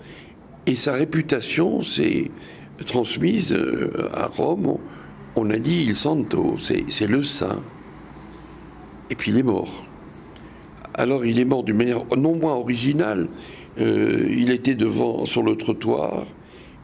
Et 0.66 0.74
sa 0.74 0.92
réputation 0.92 1.80
s'est 1.80 2.30
transmise 2.84 3.52
euh, 3.52 4.10
à 4.12 4.26
Rome. 4.26 4.78
On 5.36 5.50
a 5.50 5.58
dit 5.58 5.84
il 5.88 5.96
santo, 5.96 6.56
c'est 6.58 7.06
le 7.06 7.22
saint. 7.22 7.62
Et 9.10 9.14
puis 9.14 9.30
il 9.30 9.38
est 9.38 9.42
mort. 9.42 9.84
Alors 10.94 11.24
il 11.24 11.38
est 11.38 11.44
mort 11.44 11.62
d'une 11.62 11.76
manière 11.76 12.04
non 12.16 12.36
moins 12.36 12.54
originale. 12.54 13.28
Euh, 13.78 14.26
il 14.30 14.50
était 14.50 14.74
devant, 14.74 15.26
sur 15.26 15.42
le 15.42 15.54
trottoir, 15.56 16.26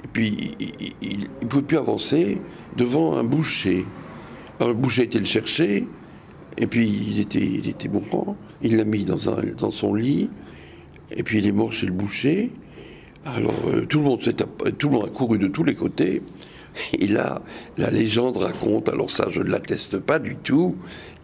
et 0.04 0.08
puis 0.12 0.52
il 1.00 1.20
ne 1.42 1.46
pouvait 1.48 1.62
plus 1.62 1.78
avancer 1.78 2.38
devant 2.76 3.16
un 3.16 3.24
boucher. 3.24 3.86
Alors, 4.60 4.74
le 4.74 4.78
boucher 4.78 5.04
était 5.04 5.18
le 5.18 5.24
chercher, 5.24 5.86
et 6.58 6.66
puis 6.66 6.86
il 6.86 7.20
était, 7.20 7.40
il 7.40 7.66
était 7.66 7.88
bon, 7.88 8.02
il 8.60 8.76
l'a 8.76 8.84
mis 8.84 9.04
dans 9.04 9.70
son 9.70 9.94
lit, 9.94 10.28
et 11.10 11.22
puis 11.22 11.38
il 11.38 11.46
est 11.46 11.52
mort 11.52 11.72
chez 11.72 11.86
le 11.86 11.92
boucher. 11.92 12.50
Alors 13.24 13.54
euh, 13.68 13.86
tout, 13.86 13.98
le 13.98 14.04
monde 14.04 14.20
tout 14.78 14.88
le 14.88 14.94
monde 14.94 15.06
a 15.06 15.08
couru 15.08 15.38
de 15.38 15.46
tous 15.46 15.64
les 15.64 15.74
côtés. 15.74 16.22
Et 16.98 17.06
là, 17.06 17.42
la 17.76 17.90
légende 17.90 18.36
raconte, 18.36 18.88
alors 18.88 19.10
ça 19.10 19.26
je 19.30 19.40
ne 19.40 19.48
l'atteste 19.48 19.98
pas 19.98 20.18
du 20.18 20.36
tout, 20.36 20.76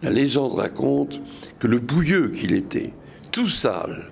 la 0.03 0.09
légende 0.09 0.53
raconte 0.53 1.21
que 1.59 1.67
le 1.67 1.79
bouilleux 1.79 2.29
qu'il 2.29 2.53
était, 2.53 2.93
tout 3.31 3.47
sale, 3.47 4.11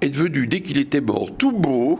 est 0.00 0.08
devenu, 0.08 0.46
dès 0.46 0.60
qu'il 0.60 0.78
était 0.78 1.00
mort, 1.00 1.30
tout 1.36 1.52
beau, 1.52 1.98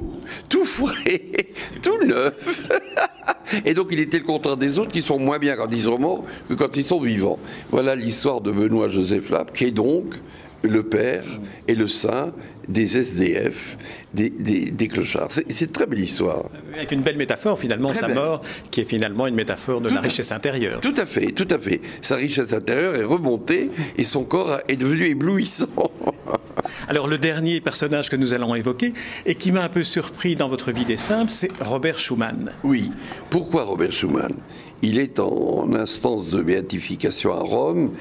tout 0.48 0.64
frais, 0.64 1.22
tout 1.82 2.06
neuf. 2.06 2.66
Et 3.64 3.74
donc 3.74 3.88
il 3.90 4.00
était 4.00 4.18
le 4.18 4.24
contraire 4.24 4.56
des 4.56 4.78
autres 4.78 4.92
qui 4.92 5.02
sont 5.02 5.18
moins 5.18 5.38
bien 5.38 5.56
quand 5.56 5.68
ils 5.72 5.82
sont 5.82 5.98
morts 5.98 6.22
que 6.48 6.54
quand 6.54 6.76
ils 6.76 6.84
sont 6.84 7.00
vivants. 7.00 7.38
Voilà 7.70 7.94
l'histoire 7.94 8.40
de 8.40 8.50
Benoît 8.50 8.88
Joseph 8.88 9.30
Lapp, 9.30 9.52
qui 9.52 9.64
est 9.64 9.70
donc 9.70 10.14
le 10.62 10.82
père 10.82 11.24
et 11.68 11.74
le 11.74 11.86
saint 11.86 12.32
des 12.68 12.96
SDF, 12.98 13.76
des, 14.14 14.30
des, 14.30 14.88
clochards. 14.88 15.30
C'est 15.30 15.64
une 15.64 15.72
très 15.72 15.86
belle 15.86 16.00
histoire. 16.00 16.44
Avec 16.74 16.92
une 16.92 17.02
belle 17.02 17.16
métaphore, 17.16 17.58
finalement, 17.58 17.92
sa 17.92 18.08
mort, 18.08 18.42
qui 18.70 18.80
est 18.80 18.84
finalement 18.84 19.26
une 19.26 19.34
métaphore 19.34 19.80
de 19.80 19.88
la 19.88 20.00
richesse 20.00 20.30
intérieure. 20.30 20.80
Tout 20.80 20.94
à 20.96 21.06
fait, 21.06 21.32
tout 21.32 21.48
à 21.50 21.58
fait. 21.58 21.80
Sa 22.00 22.16
richesse 22.16 22.52
intérieure 22.52 22.94
est 22.94 23.04
remontée 23.04 23.70
et 23.96 24.04
son 24.04 24.24
corps 24.24 24.60
est 24.68 24.76
devenu 24.76 25.04
éblouissant. 25.04 25.66
Alors, 26.88 27.08
le 27.08 27.18
dernier 27.18 27.60
personnage 27.60 28.08
que 28.08 28.16
nous 28.16 28.34
allons 28.34 28.54
évoquer 28.54 28.92
et 29.26 29.34
qui 29.34 29.52
m'a 29.52 29.62
un 29.62 29.68
peu 29.68 29.82
surpris 29.82 30.36
dans 30.36 30.48
votre 30.48 30.72
vie 30.72 30.84
des 30.84 30.96
simples, 30.96 31.32
c'est 31.32 31.50
Robert 31.60 31.98
Schumann. 31.98 32.52
Oui. 32.62 32.90
Pourquoi 33.30 33.64
Robert 33.64 33.92
Schumann? 33.92 34.34
Il 34.82 34.98
est 34.98 35.18
en 35.18 35.72
instance 35.74 36.30
de 36.30 36.42
béatification 36.42 37.32
à 37.32 37.40
Rome. 37.40 37.92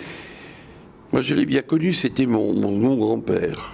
Moi, 1.11 1.23
je 1.23 1.33
l'ai 1.33 1.47
bien 1.47 1.63
connu, 1.63 1.91
c'était 1.91 2.27
mon, 2.27 2.53
grand-père. 2.95 3.73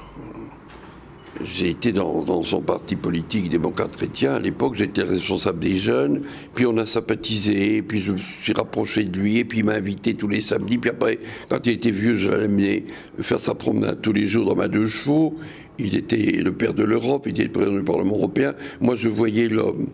J'ai 1.43 1.69
été 1.69 1.91
dans, 1.91 2.43
son 2.43 2.61
parti 2.61 2.95
politique 2.95 3.49
démocrate 3.49 3.97
chrétien. 3.97 4.35
À 4.35 4.39
l'époque, 4.39 4.75
j'étais 4.75 5.01
responsable 5.01 5.59
des 5.59 5.75
jeunes. 5.75 6.21
Puis 6.53 6.65
on 6.65 6.77
a 6.77 6.85
sympathisé. 6.85 7.81
Puis 7.81 7.99
je 7.99 8.13
me 8.13 8.17
suis 8.17 8.53
rapproché 8.53 9.03
de 9.03 9.19
lui. 9.19 9.39
Et 9.39 9.43
puis 9.43 9.59
il 9.59 9.65
m'a 9.65 9.73
invité 9.73 10.13
tous 10.13 10.29
les 10.29 10.39
samedis. 10.39 10.77
Puis 10.77 10.89
après, 10.89 11.19
quand 11.49 11.67
il 11.67 11.73
était 11.73 11.91
vieux, 11.91 12.13
je 12.13 12.29
l'amenais 12.29 12.85
faire 13.19 13.41
sa 13.41 13.53
promenade 13.53 13.99
tous 14.01 14.13
les 14.13 14.27
jours 14.27 14.45
dans 14.45 14.55
ma 14.55 14.69
deux 14.69 14.85
chevaux. 14.85 15.35
Il 15.77 15.97
était 15.97 16.41
le 16.41 16.53
père 16.53 16.73
de 16.73 16.85
l'Europe. 16.85 17.23
Il 17.25 17.31
était 17.31 17.43
le 17.43 17.51
président 17.51 17.75
du 17.75 17.83
Parlement 17.83 18.15
européen. 18.15 18.53
Moi, 18.79 18.95
je 18.95 19.09
voyais 19.09 19.49
l'homme. 19.49 19.87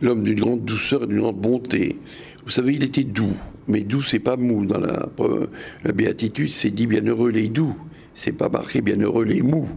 L'homme 0.00 0.22
d'une 0.22 0.38
grande 0.38 0.64
douceur 0.64 1.02
et 1.02 1.06
d'une 1.08 1.22
grande 1.22 1.40
bonté. 1.40 1.96
Vous 2.44 2.50
savez, 2.50 2.74
il 2.74 2.84
était 2.84 3.04
doux. 3.04 3.34
Mais 3.68 3.80
doux, 3.80 4.02
c'est 4.02 4.18
pas 4.18 4.36
mou. 4.36 4.66
Dans 4.66 4.78
la, 4.78 5.92
béatitude, 5.92 6.50
c'est 6.50 6.70
dit 6.70 6.86
bienheureux 6.86 7.30
les 7.30 7.48
doux. 7.48 7.76
C'est 8.14 8.32
pas 8.32 8.48
marqué 8.48 8.80
bienheureux 8.80 9.24
les 9.24 9.42
mous 9.42 9.68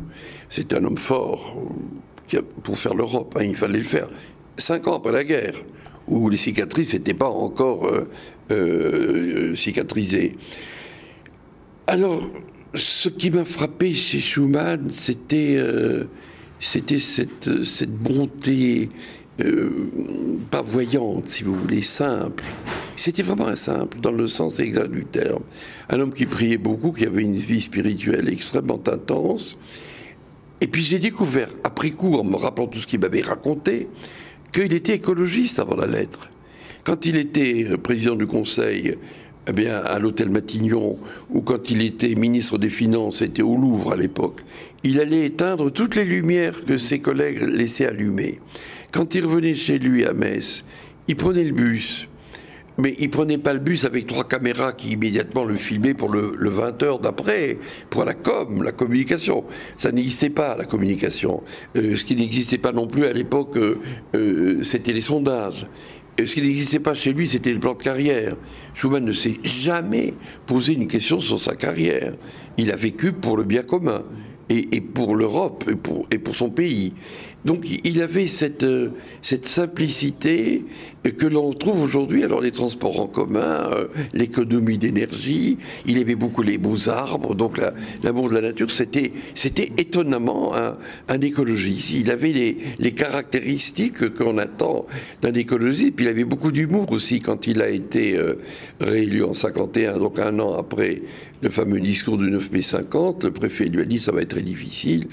c'est 0.49 0.73
un 0.73 0.83
homme 0.83 0.97
fort 0.97 1.57
pour 2.63 2.77
faire 2.77 2.93
l'Europe. 2.93 3.35
Hein, 3.39 3.45
il 3.45 3.55
fallait 3.55 3.79
le 3.79 3.83
faire. 3.83 4.09
Cinq 4.57 4.87
ans 4.87 4.97
après 4.97 5.11
la 5.11 5.23
guerre, 5.23 5.55
où 6.07 6.29
les 6.29 6.37
cicatrices 6.37 6.93
n'étaient 6.93 7.13
pas 7.13 7.29
encore 7.29 7.87
euh, 7.87 8.09
euh, 8.51 9.55
cicatrisées. 9.55 10.35
Alors, 11.85 12.29
ce 12.73 13.09
qui 13.09 13.31
m'a 13.31 13.45
frappé 13.45 13.93
chez 13.93 14.19
Schumann, 14.19 14.89
c'était 14.89 15.55
euh, 15.57 16.05
cette, 16.59 16.97
cette 16.97 17.93
bonté 17.93 18.89
pas 20.49 20.61
voyante, 20.61 21.27
si 21.27 21.43
vous 21.43 21.55
voulez, 21.55 21.81
simple. 21.81 22.43
C'était 22.95 23.23
vraiment 23.23 23.47
un 23.47 23.55
simple, 23.55 23.99
dans 23.99 24.11
le 24.11 24.25
sens 24.27 24.59
exact 24.59 24.91
du 24.91 25.05
terme. 25.05 25.43
Un 25.89 25.99
homme 25.99 26.13
qui 26.13 26.25
priait 26.25 26.57
beaucoup, 26.57 26.91
qui 26.91 27.05
avait 27.05 27.21
une 27.21 27.35
vie 27.35 27.61
spirituelle 27.61 28.27
extrêmement 28.29 28.81
intense, 28.87 29.57
et 30.59 30.67
puis 30.67 30.81
j'ai 30.81 30.99
découvert, 30.99 31.49
après 31.63 31.91
coup, 31.91 32.15
en 32.15 32.23
me 32.23 32.35
rappelant 32.35 32.67
tout 32.67 32.79
ce 32.79 32.87
qu'il 32.87 32.99
m'avait 32.99 33.21
raconté, 33.21 33.87
qu'il 34.51 34.73
était 34.73 34.95
écologiste 34.95 35.59
avant 35.59 35.75
la 35.75 35.85
lettre. 35.85 36.29
Quand 36.83 37.05
il 37.05 37.15
était 37.17 37.67
euh, 37.69 37.77
président 37.77 38.15
du 38.15 38.25
Conseil 38.25 38.97
eh 39.49 39.53
bien, 39.53 39.77
à 39.77 39.99
l'hôtel 39.99 40.29
Matignon, 40.29 40.97
ou 41.29 41.41
quand 41.41 41.69
il 41.69 41.81
était 41.81 42.15
ministre 42.15 42.57
des 42.57 42.69
Finances, 42.69 43.17
c'était 43.17 43.43
au 43.43 43.55
Louvre 43.55 43.93
à 43.93 43.95
l'époque, 43.95 44.41
il 44.83 44.99
allait 44.99 45.25
éteindre 45.25 45.71
toutes 45.71 45.95
les 45.95 46.05
lumières 46.05 46.65
que 46.65 46.77
ses 46.77 46.99
collègues 46.99 47.41
laissaient 47.41 47.85
allumer. 47.85 48.39
Quand 48.97 49.13
il 49.13 49.27
revenait 49.27 49.53
chez 49.53 49.77
lui 49.77 50.05
à 50.05 50.13
Metz, 50.13 50.65
il 51.07 51.15
prenait 51.15 51.43
le 51.43 51.51
bus, 51.51 52.07
mais 52.79 52.95
il 52.97 53.11
prenait 53.11 53.37
pas 53.37 53.53
le 53.53 53.59
bus 53.59 53.85
avec 53.85 54.07
trois 54.07 54.27
caméras 54.27 54.73
qui 54.73 54.93
immédiatement 54.93 55.45
le 55.45 55.55
filmaient 55.55 55.93
pour 55.93 56.09
le, 56.09 56.49
20 56.49 56.81
heures 56.81 56.97
d'après, 56.97 57.59
pour 57.91 58.05
la 58.05 58.15
com, 58.15 58.63
la 58.63 58.71
communication. 58.71 59.43
Ça 59.75 59.91
n'existait 59.91 60.31
pas, 60.31 60.55
la 60.57 60.65
communication. 60.65 61.43
Euh, 61.75 61.95
ce 61.95 62.03
qui 62.03 62.15
n'existait 62.15 62.57
pas 62.57 62.71
non 62.71 62.87
plus 62.87 63.05
à 63.05 63.13
l'époque, 63.13 63.55
euh, 63.57 63.77
euh, 64.15 64.63
c'était 64.63 64.93
les 64.93 65.01
sondages. 65.01 65.67
ce 66.17 66.33
qui 66.33 66.41
n'existait 66.41 66.79
pas 66.79 66.95
chez 66.95 67.13
lui, 67.13 67.27
c'était 67.27 67.53
le 67.53 67.59
plan 67.59 67.75
de 67.75 67.83
carrière. 67.83 68.35
Schumann 68.73 69.05
ne 69.05 69.13
s'est 69.13 69.37
jamais 69.43 70.15
posé 70.47 70.73
une 70.73 70.87
question 70.87 71.19
sur 71.19 71.39
sa 71.39 71.55
carrière. 71.55 72.15
Il 72.57 72.71
a 72.71 72.75
vécu 72.75 73.11
pour 73.11 73.37
le 73.37 73.43
bien 73.43 73.61
commun 73.61 74.01
et, 74.49 74.81
pour 74.81 75.15
l'Europe 75.15 75.65
et 75.69 76.15
et 76.15 76.17
pour 76.17 76.35
son 76.35 76.49
pays. 76.49 76.93
Donc 77.47 77.65
il 77.85 78.01
avait 78.01 78.27
cette, 78.27 78.65
euh, 78.65 78.89
cette 79.21 79.45
simplicité 79.45 80.65
que 81.17 81.25
l'on 81.25 81.53
trouve 81.53 81.81
aujourd'hui. 81.81 82.25
Alors 82.25 82.41
les 82.41 82.51
transports 82.51 82.99
en 82.99 83.07
commun, 83.07 83.69
euh, 83.71 83.87
l'économie 84.13 84.77
d'énergie, 84.77 85.57
il 85.85 85.97
aimait 85.97 86.15
beaucoup 86.15 86.41
les 86.41 86.57
beaux 86.57 86.89
arbres, 86.89 87.35
donc 87.35 87.57
l'amour 88.03 88.29
de 88.29 88.35
la 88.35 88.41
nature, 88.41 88.69
c'était, 88.69 89.13
étonnamment 89.77 90.53
un, 90.55 91.21
écologiste. 91.21 91.91
Il 91.91 92.11
avait 92.11 92.33
les, 92.33 92.57
les 92.79 92.91
caractéristiques 92.91 94.13
qu'on 94.13 94.37
attend 94.37 94.85
d'un 95.21 95.33
écologiste, 95.33 95.95
puis 95.95 96.05
il 96.05 96.09
avait 96.09 96.25
beaucoup 96.25 96.51
d'humour 96.51 96.91
aussi 96.91 97.21
quand 97.21 97.47
il 97.47 97.61
a 97.61 97.69
été 97.69 98.17
euh, 98.17 98.33
réélu 98.81 99.23
en 99.23 99.31
51, 99.31 99.99
donc 99.99 100.19
un 100.19 100.37
an 100.39 100.57
après 100.57 101.01
le 101.41 101.49
fameux 101.49 101.79
discours 101.79 102.17
du 102.17 102.29
9 102.29 102.51
mai 102.51 102.61
50, 102.61 103.23
le 103.23 103.31
préfet 103.31 103.65
lui 103.65 103.81
a 103.81 103.85
dit 103.85 103.99
ça 103.99 104.11
va 104.11 104.21
être 104.21 104.31
très 104.31 104.41
difficile. 104.41 105.07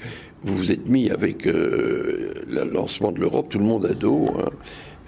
Vous 0.45 0.55
vous 0.55 0.71
êtes 0.71 0.87
mis 0.87 1.09
avec 1.09 1.47
euh, 1.47 2.35
le 2.47 2.69
lancement 2.71 3.11
de 3.11 3.19
l'Europe, 3.19 3.47
tout 3.49 3.57
le 3.57 3.65
monde 3.65 3.87
à 3.87 3.95
dos. 3.95 4.29
Hein. 4.37 4.51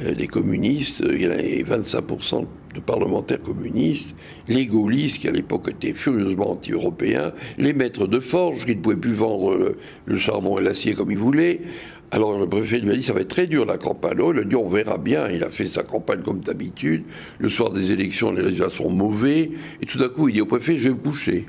Euh, 0.04 0.16
les 0.16 0.26
communistes, 0.26 1.04
il 1.08 1.22
y 1.22 1.28
en 1.28 1.30
avait 1.30 1.62
25% 1.62 2.44
de 2.74 2.80
parlementaires 2.80 3.44
communistes, 3.44 4.16
les 4.48 4.66
gaullistes 4.66 5.20
qui 5.20 5.28
à 5.28 5.32
l'époque 5.32 5.70
étaient 5.70 5.94
furieusement 5.94 6.54
anti-européens, 6.54 7.34
les 7.60 7.74
maîtres 7.74 8.08
de 8.08 8.20
forge 8.20 8.66
qui 8.66 8.76
ne 8.76 8.82
pouvaient 8.82 8.96
plus 8.96 9.14
vendre 9.14 9.76
le, 10.06 10.18
charbon 10.18 10.58
et 10.58 10.64
l'acier 10.64 10.96
comme 10.96 11.12
ils 11.12 11.20
voulaient. 11.20 11.62
Alors 12.10 12.40
le 12.40 12.50
préfet 12.50 12.80
lui 12.80 12.90
a 12.90 12.96
dit 12.96 13.04
ça 13.04 13.14
va 13.14 13.20
être 13.20 13.28
très 13.28 13.46
dur 13.46 13.64
la 13.64 13.78
campagne. 13.78 14.18
il 14.34 14.40
a 14.40 14.44
dit 14.44 14.56
on 14.56 14.68
verra 14.68 14.98
bien. 14.98 15.28
Il 15.30 15.44
a 15.44 15.52
fait 15.52 15.68
sa 15.68 15.84
campagne 15.84 16.24
comme 16.24 16.40
d'habitude. 16.40 17.04
Le 17.38 17.50
soir 17.50 17.70
des 17.70 17.92
élections, 17.92 18.32
les 18.32 18.42
résultats 18.42 18.72
sont 18.72 18.90
mauvais. 18.90 19.52
Et 19.84 19.86
tout 19.86 20.00
d'un 20.00 20.10
coup, 20.10 20.30
il 20.30 20.34
dit 20.34 20.42
au 20.42 20.48
préfet 20.48 20.80
je 20.80 20.86
vais 20.86 20.96
me 20.96 21.00
coucher. 21.00 21.46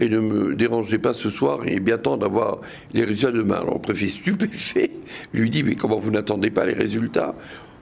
Et 0.00 0.08
ne 0.08 0.20
me 0.20 0.54
dérangez 0.54 0.98
pas 0.98 1.12
ce 1.12 1.28
soir, 1.28 1.60
il 1.66 1.72
est 1.72 1.80
bien 1.80 1.98
temps 1.98 2.16
d'avoir 2.16 2.60
les 2.92 3.04
résultats 3.04 3.32
demain. 3.32 3.56
Alors 3.56 3.74
le 3.74 3.80
préfet 3.80 4.08
stupéfait 4.08 4.90
lui 5.32 5.50
dit 5.50 5.62
mais 5.64 5.74
comment 5.74 5.98
vous 5.98 6.10
n'attendez 6.10 6.50
pas 6.50 6.64
les 6.64 6.74
résultats? 6.74 7.34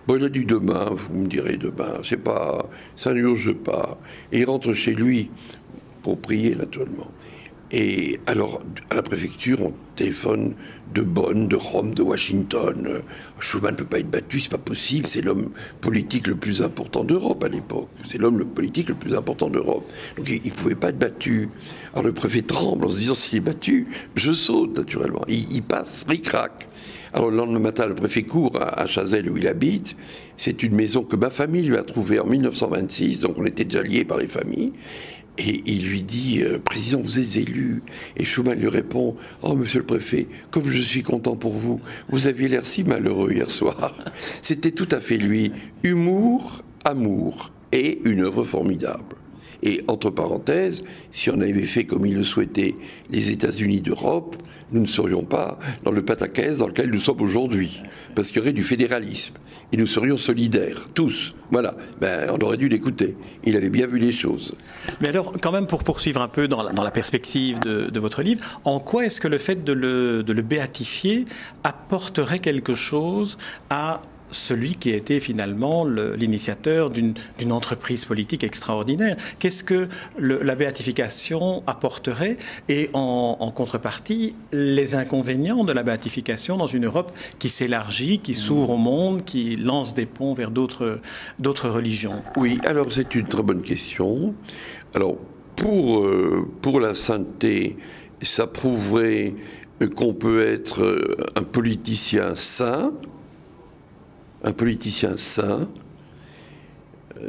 Bon, 0.07 0.17
il 0.17 0.25
a 0.25 0.29
dit 0.29 0.45
demain, 0.45 0.89
vous 0.91 1.15
me 1.15 1.27
direz 1.27 1.57
demain, 1.57 1.99
c'est 2.05 2.17
pas, 2.17 2.69
ça 2.97 3.13
n'urge 3.13 3.53
pas. 3.53 3.99
Et 4.31 4.41
il 4.41 4.45
rentre 4.45 4.73
chez 4.73 4.95
lui 4.95 5.31
pour 6.03 6.21
prier, 6.21 6.55
naturellement. 6.55 7.11
Et 7.73 8.21
alors, 8.27 8.63
à 8.91 8.95
la 8.95 9.03
préfecture, 9.03 9.61
on 9.61 9.75
téléphone 9.97 10.55
de 10.95 11.03
Bonn, 11.03 11.49
de 11.49 11.57
Rome, 11.57 11.95
de 11.95 12.03
Washington. 12.03 13.03
Schuman 13.41 13.73
ne 13.73 13.77
peut 13.77 13.85
pas 13.85 13.99
être 13.99 14.11
battu, 14.11 14.39
c'est 14.39 14.51
pas 14.51 14.59
possible. 14.59 15.07
C'est 15.07 15.23
l'homme 15.23 15.51
politique 15.81 16.27
le 16.29 16.37
plus 16.37 16.63
important 16.63 17.03
d'Europe 17.03 17.43
à 17.43 17.49
l'époque. 17.49 17.89
C'est 18.07 18.19
l'homme 18.19 18.45
politique 18.45 18.89
le 18.89 18.95
plus 18.95 19.15
important 19.15 19.49
d'Europe. 19.49 19.91
Donc 20.17 20.29
il 20.29 20.45
ne 20.45 20.55
pouvait 20.55 20.75
pas 20.75 20.91
être 20.91 20.99
battu. 20.99 21.49
Alors 21.93 22.05
le 22.05 22.13
préfet 22.13 22.43
tremble 22.43 22.85
en 22.85 22.89
se 22.89 22.99
disant 22.99 23.15
s'il 23.15 23.39
est 23.39 23.41
battu, 23.41 23.89
je 24.15 24.33
saute 24.33 24.77
naturellement. 24.77 25.23
Il, 25.29 25.63
passe, 25.63 26.07
il 26.09 26.21
craque. 26.21 26.69
Alors 27.13 27.31
le 27.31 27.37
lendemain 27.37 27.59
matin, 27.59 27.87
le 27.87 27.95
préfet 27.95 28.23
court 28.23 28.61
à, 28.61 28.87
Chazelle 28.87 29.31
où 29.31 29.37
il 29.39 29.49
habite. 29.49 29.97
C'est 30.37 30.63
une 30.63 30.75
maison 30.75 31.03
que 31.03 31.17
ma 31.17 31.31
famille 31.31 31.63
lui 31.63 31.79
a 31.79 31.83
trouvée 31.83 32.21
en 32.21 32.27
1926, 32.27 33.21
donc 33.21 33.37
on 33.39 33.47
était 33.47 33.65
déjà 33.65 33.83
liés 33.83 34.05
par 34.05 34.19
les 34.19 34.29
familles. 34.29 34.73
Et 35.39 35.63
il 35.67 35.89
lui 35.89 36.03
dit, 36.03 36.43
euh, 36.43 36.59
Président, 36.59 37.01
vous 37.01 37.21
êtes 37.21 37.37
élu. 37.37 37.83
Et 38.17 38.25
Schumann 38.25 38.59
lui 38.59 38.69
répond, 38.69 39.17
Oh, 39.43 39.55
monsieur 39.55 39.81
le 39.81 39.87
préfet, 39.87 40.29
comme 40.51 40.71
je 40.71 40.81
suis 40.81 41.03
content 41.03 41.37
pour 41.37 41.53
vous, 41.53 41.81
vous 42.09 42.27
aviez 42.27 42.49
l'air 42.49 42.65
si 42.65 42.85
malheureux 42.85 43.33
hier 43.33 43.51
soir. 43.51 43.97
C'était 44.43 44.71
tout 44.71 44.89
à 44.91 45.01
fait 45.01 45.19
lui. 45.19 45.53
Humour, 45.83 46.63
amour 46.85 47.53
et 47.73 48.01
une 48.05 48.23
œuvre 48.23 48.45
formidable. 48.45 49.17
Et 49.63 49.83
entre 49.89 50.11
parenthèses, 50.11 50.83
si 51.11 51.31
on 51.31 51.41
avait 51.41 51.63
fait 51.63 51.85
comme 51.85 52.07
il 52.07 52.15
le 52.15 52.25
souhaitait 52.25 52.75
les 53.11 53.31
États-Unis 53.31 53.81
d'Europe, 53.81 54.37
nous 54.73 54.81
ne 54.81 54.87
serions 54.87 55.25
pas 55.25 55.59
dans 55.85 55.91
le 55.91 56.05
pataquès 56.05 56.59
dans 56.59 56.67
lequel 56.67 56.91
nous 56.91 57.01
sommes 57.01 57.21
aujourd'hui, 57.21 57.83
parce 58.15 58.29
qu'il 58.29 58.39
y 58.39 58.41
aurait 58.41 58.53
du 58.53 58.65
fédéralisme. 58.65 59.35
Et 59.73 59.77
nous 59.77 59.87
serions 59.87 60.17
solidaires, 60.17 60.89
tous. 60.95 61.35
Voilà, 61.51 61.75
ben, 62.01 62.31
on 62.33 62.39
aurait 62.45 62.57
dû 62.57 62.69
l'écouter. 62.69 63.17
Il 63.45 63.57
avait 63.57 63.71
bien 63.71 63.87
vu 63.87 63.99
les 63.99 64.13
choses. 64.13 64.55
Mais 65.01 65.09
alors, 65.09 65.33
quand 65.41 65.51
même, 65.51 65.67
pour 65.67 65.83
poursuivre 65.83 66.21
un 66.21 66.29
peu 66.29 66.47
dans 66.47 66.63
la, 66.63 66.91
perspective 66.91 67.59
de, 67.61 68.01
votre 68.01 68.23
livre, 68.23 68.45
en 68.65 68.79
quoi 68.79 69.07
est-ce 69.07 69.21
que 69.21 69.29
le 69.29 69.39
fait 69.39 69.65
de 69.65 69.73
le, 69.73 70.23
de 70.23 70.33
le 70.33 70.43
béatifier 70.43 71.25
apporterait 71.65 72.39
quelque 72.39 72.75
chose 72.75 73.39
à 73.71 74.03
celui 74.31 74.75
qui 74.77 74.93
a 74.93 74.97
été 74.97 75.21
finalement 75.21 75.85
l'initiateur 75.85 76.91
d'une 76.91 77.53
entreprise 77.53 78.05
politique 78.05 78.45
extraordinaire. 78.45 79.17
Qu'est-ce 79.39 79.65
que 79.65 79.89
la 80.19 80.55
béatification 80.55 81.63
apporterait 81.67 82.37
et 82.69 82.91
en, 82.93 83.53
contrepartie, 83.55 84.35
les 84.53 84.95
inconvénients 84.95 85.65
de 85.65 85.73
la 85.73 85.83
béatification 85.83 86.57
dans 86.57 86.67
une 86.67 86.87
Europe 86.87 87.13
qui 87.39 87.49
s'élargit, 87.49 88.19
qui 88.19 88.35
s'ouvre 88.35 88.71
au 88.71 88.77
monde, 88.77 89.25
qui 89.25 89.57
lance 89.57 89.95
des 89.95 90.07
ponts 90.07 90.35
vers 90.35 90.51
d'autres 90.51 91.01
religions? 91.69 92.23
Oui, 92.37 92.61
alors 92.65 92.93
c'est 92.93 93.15
une 93.15 93.27
très 93.27 93.43
bonne 93.43 93.63
question. 93.63 94.35
Alors, 94.95 95.17
pour, 95.57 96.05
euh, 96.05 96.49
pour 96.61 96.81
la 96.81 96.95
sainteté, 96.95 97.77
ça 98.23 98.47
prouverait 98.47 99.35
qu'on 99.95 100.15
peut 100.15 100.43
être 100.43 100.83
euh, 100.83 101.17
un 101.35 101.43
politicien 101.43 102.35
saint, 102.35 102.93
un 104.45 104.53
politicien 104.53 105.17
sain. 105.17 105.69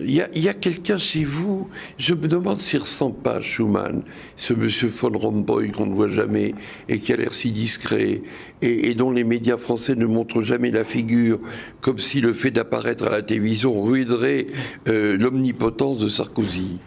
Il 0.02 0.12
y 0.12 0.50
a, 0.50 0.54
quelqu'un 0.54 0.98
chez 0.98 1.24
vous, 1.24 1.70
je 1.98 2.14
me 2.14 2.28
demande 2.28 2.58
s'il 2.58 2.80
ressemble 2.80 3.16
pas 3.16 3.36
à 3.36 3.42
Schumann, 3.42 4.04
ce 4.36 4.54
monsieur 4.54 4.90
von 4.90 5.18
Rompuy 5.18 5.72
qu'on 5.72 5.86
ne 5.86 5.94
voit 5.94 6.10
jamais 6.10 6.54
et 6.90 7.00
qui 7.00 7.14
a 7.14 7.16
l'air 7.16 7.34
si 7.34 7.52
discret 7.52 8.22
et, 8.62 8.94
dont 8.96 9.12
les 9.12 9.24
médias 9.24 9.58
français 9.58 9.96
ne 9.96 10.06
montrent 10.06 10.42
jamais 10.42 10.72
la 10.72 10.84
figure, 10.84 11.40
comme 11.80 12.00
si 12.00 12.20
le 12.20 12.34
fait 12.34 12.52
d'apparaître 12.52 13.08
à 13.08 13.12
la 13.12 13.22
télévision 13.22 13.82
ruinerait 13.82 14.48
euh, 14.90 15.18
l'omnipotence 15.18 16.00
de 16.00 16.10
Sarkozy. 16.10 16.80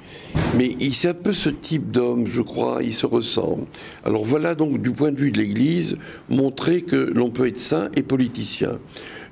Mais 0.59 0.77
c'est 0.93 1.09
un 1.09 1.15
peu 1.15 1.33
ce 1.33 1.49
type 1.49 1.91
d'homme, 1.91 2.27
je 2.27 2.43
crois, 2.43 2.83
il 2.83 2.95
se 2.95 3.07
ressemble. 3.07 3.65
Alors 4.05 4.25
voilà 4.25 4.55
donc 4.55 4.83
du 4.83 4.91
point 4.91 5.11
de 5.11 5.19
vue 5.19 5.31
de 5.31 5.39
l'Église, 5.39 5.97
montrer 6.29 6.83
que 6.83 6.97
l'on 6.97 7.31
peut 7.31 7.47
être 7.47 7.57
saint 7.57 7.89
et 7.97 8.03
politicien. 8.03 8.79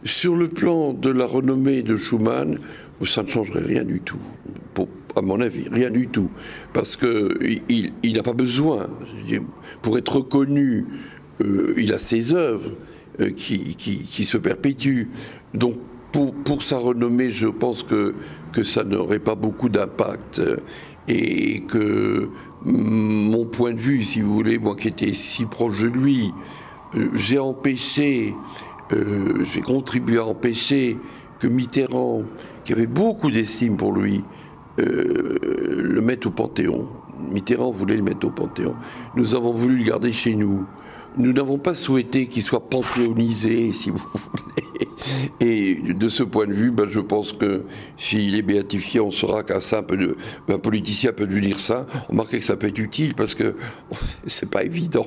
Sur 0.04 0.36
le 0.36 0.48
plan 0.48 0.92
de 0.92 1.10
la 1.10 1.26
renommée 1.26 1.82
de 1.82 1.96
Schumann, 1.96 2.58
ça 3.04 3.22
ne 3.22 3.28
changerait 3.28 3.64
rien 3.64 3.84
du 3.84 4.00
tout, 4.00 4.18
à 5.16 5.22
mon 5.22 5.40
avis, 5.40 5.68
rien 5.70 5.90
du 5.90 6.06
tout, 6.06 6.30
parce 6.72 6.96
qu'il 6.96 7.62
il, 8.02 8.12
n'a 8.12 8.22
pas 8.22 8.32
besoin, 8.32 8.88
pour 9.82 9.98
être 9.98 10.16
reconnu, 10.16 10.86
euh, 11.40 11.74
il 11.76 11.92
a 11.92 11.98
ses 11.98 12.32
œuvres 12.32 12.70
euh, 13.20 13.30
qui, 13.30 14.24
se 14.24 14.36
perpétuent. 14.36 15.08
Donc 15.54 15.76
pour, 16.12 16.62
sa 16.62 16.78
renommée, 16.78 17.30
je 17.30 17.48
pense 17.48 17.82
que, 17.82 18.14
que 18.52 18.62
ça 18.62 18.84
n'aurait 18.84 19.18
pas 19.18 19.34
beaucoup 19.34 19.68
d'impact. 19.68 20.40
Et 21.08 21.62
que 21.62 22.28
mon 22.64 23.46
point 23.46 23.72
de 23.72 23.80
vue, 23.80 24.04
si 24.04 24.20
vous 24.20 24.34
voulez, 24.34 24.58
moi 24.58 24.76
qui 24.76 24.88
étais 24.88 25.14
si 25.14 25.46
proche 25.46 25.82
de 25.82 25.88
lui, 25.88 26.32
euh, 26.94 27.08
j'ai 27.14 27.38
empêché 27.38 28.34
euh, 28.92 29.44
j'ai 29.44 29.60
contribué 29.60 30.18
à 30.18 30.24
empêcher 30.24 30.98
que 31.38 31.46
Mitterrand, 31.46 32.22
qui 32.64 32.72
avait 32.72 32.86
beaucoup 32.86 33.30
d'estime 33.30 33.76
pour 33.76 33.92
lui, 33.92 34.22
euh, 34.80 35.38
le 35.42 36.00
mette 36.00 36.26
au 36.26 36.30
Panthéon. 36.30 36.88
Mitterrand 37.30 37.70
voulait 37.70 37.96
le 37.96 38.02
mettre 38.02 38.26
au 38.26 38.30
Panthéon. 38.30 38.74
Nous 39.16 39.34
avons 39.34 39.52
voulu 39.52 39.78
le 39.78 39.84
garder 39.84 40.12
chez 40.12 40.34
nous. 40.34 40.66
Nous 41.16 41.32
n'avons 41.32 41.58
pas 41.58 41.74
souhaité 41.74 42.26
qu'il 42.26 42.42
soit 42.42 42.68
panthéonisé, 42.68 43.72
si 43.72 43.90
vous 43.90 43.98
voulez. 44.14 44.88
Et 45.40 45.74
de 45.74 46.08
ce 46.08 46.22
point 46.22 46.46
de 46.46 46.52
vue, 46.52 46.70
ben, 46.70 46.86
je 46.88 47.00
pense 47.00 47.32
que 47.32 47.64
s'il 47.96 48.36
est 48.36 48.42
béatifié, 48.42 49.00
on 49.00 49.10
saura 49.10 49.42
qu'un 49.42 49.60
simple 49.60 50.16
un 50.48 50.58
politicien 50.58 51.12
peut 51.12 51.26
devenir 51.26 51.58
saint. 51.58 51.86
On 52.08 52.12
remarque 52.12 52.30
que 52.30 52.40
ça 52.40 52.56
peut 52.56 52.68
être 52.68 52.78
utile 52.78 53.14
parce 53.14 53.34
que 53.34 53.54
c'est 54.26 54.50
pas 54.50 54.64
évident. 54.64 55.06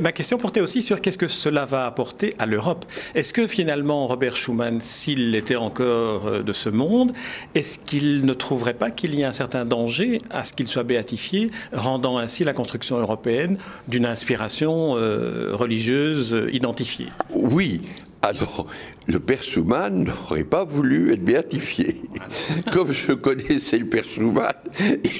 Ma 0.00 0.10
question 0.10 0.38
portait 0.38 0.60
aussi 0.60 0.82
sur 0.82 1.00
qu'est-ce 1.00 1.18
que 1.18 1.28
cela 1.28 1.64
va 1.64 1.86
apporter 1.86 2.34
à 2.38 2.46
l'Europe. 2.46 2.84
Est-ce 3.14 3.32
que 3.32 3.46
finalement 3.46 4.08
Robert 4.08 4.34
Schuman, 4.34 4.80
s'il 4.80 5.34
était 5.36 5.56
encore 5.56 6.26
euh, 6.26 6.42
de 6.42 6.52
ce 6.52 6.68
monde, 6.68 7.12
est-ce 7.54 7.78
qu'il 7.78 8.26
ne 8.26 8.32
trouverait 8.34 8.74
pas 8.74 8.90
qu'il 8.90 9.14
y 9.14 9.22
a 9.22 9.28
un 9.28 9.32
certain 9.32 9.64
danger 9.64 10.20
à 10.30 10.42
ce 10.42 10.52
qu'il 10.52 10.66
soit 10.66 10.82
béatifié, 10.82 11.50
rendant 11.72 12.18
ainsi 12.18 12.42
la 12.42 12.54
construction 12.54 12.98
européenne 12.98 13.56
d'une 13.86 14.04
inspiration 14.04 14.96
euh, 14.96 15.50
religieuse 15.52 16.36
identifiée? 16.52 17.08
Oui, 17.30 17.80
alors, 18.20 18.66
le 19.06 19.20
père 19.20 19.42
Schumann 19.42 20.04
n'aurait 20.04 20.44
pas 20.44 20.64
voulu 20.64 21.12
être 21.12 21.22
béatifié. 21.22 22.02
Comme 22.72 22.92
je 22.92 23.12
connaissais 23.12 23.78
le 23.78 23.86
père 23.86 24.04
Schumann, 24.04 24.52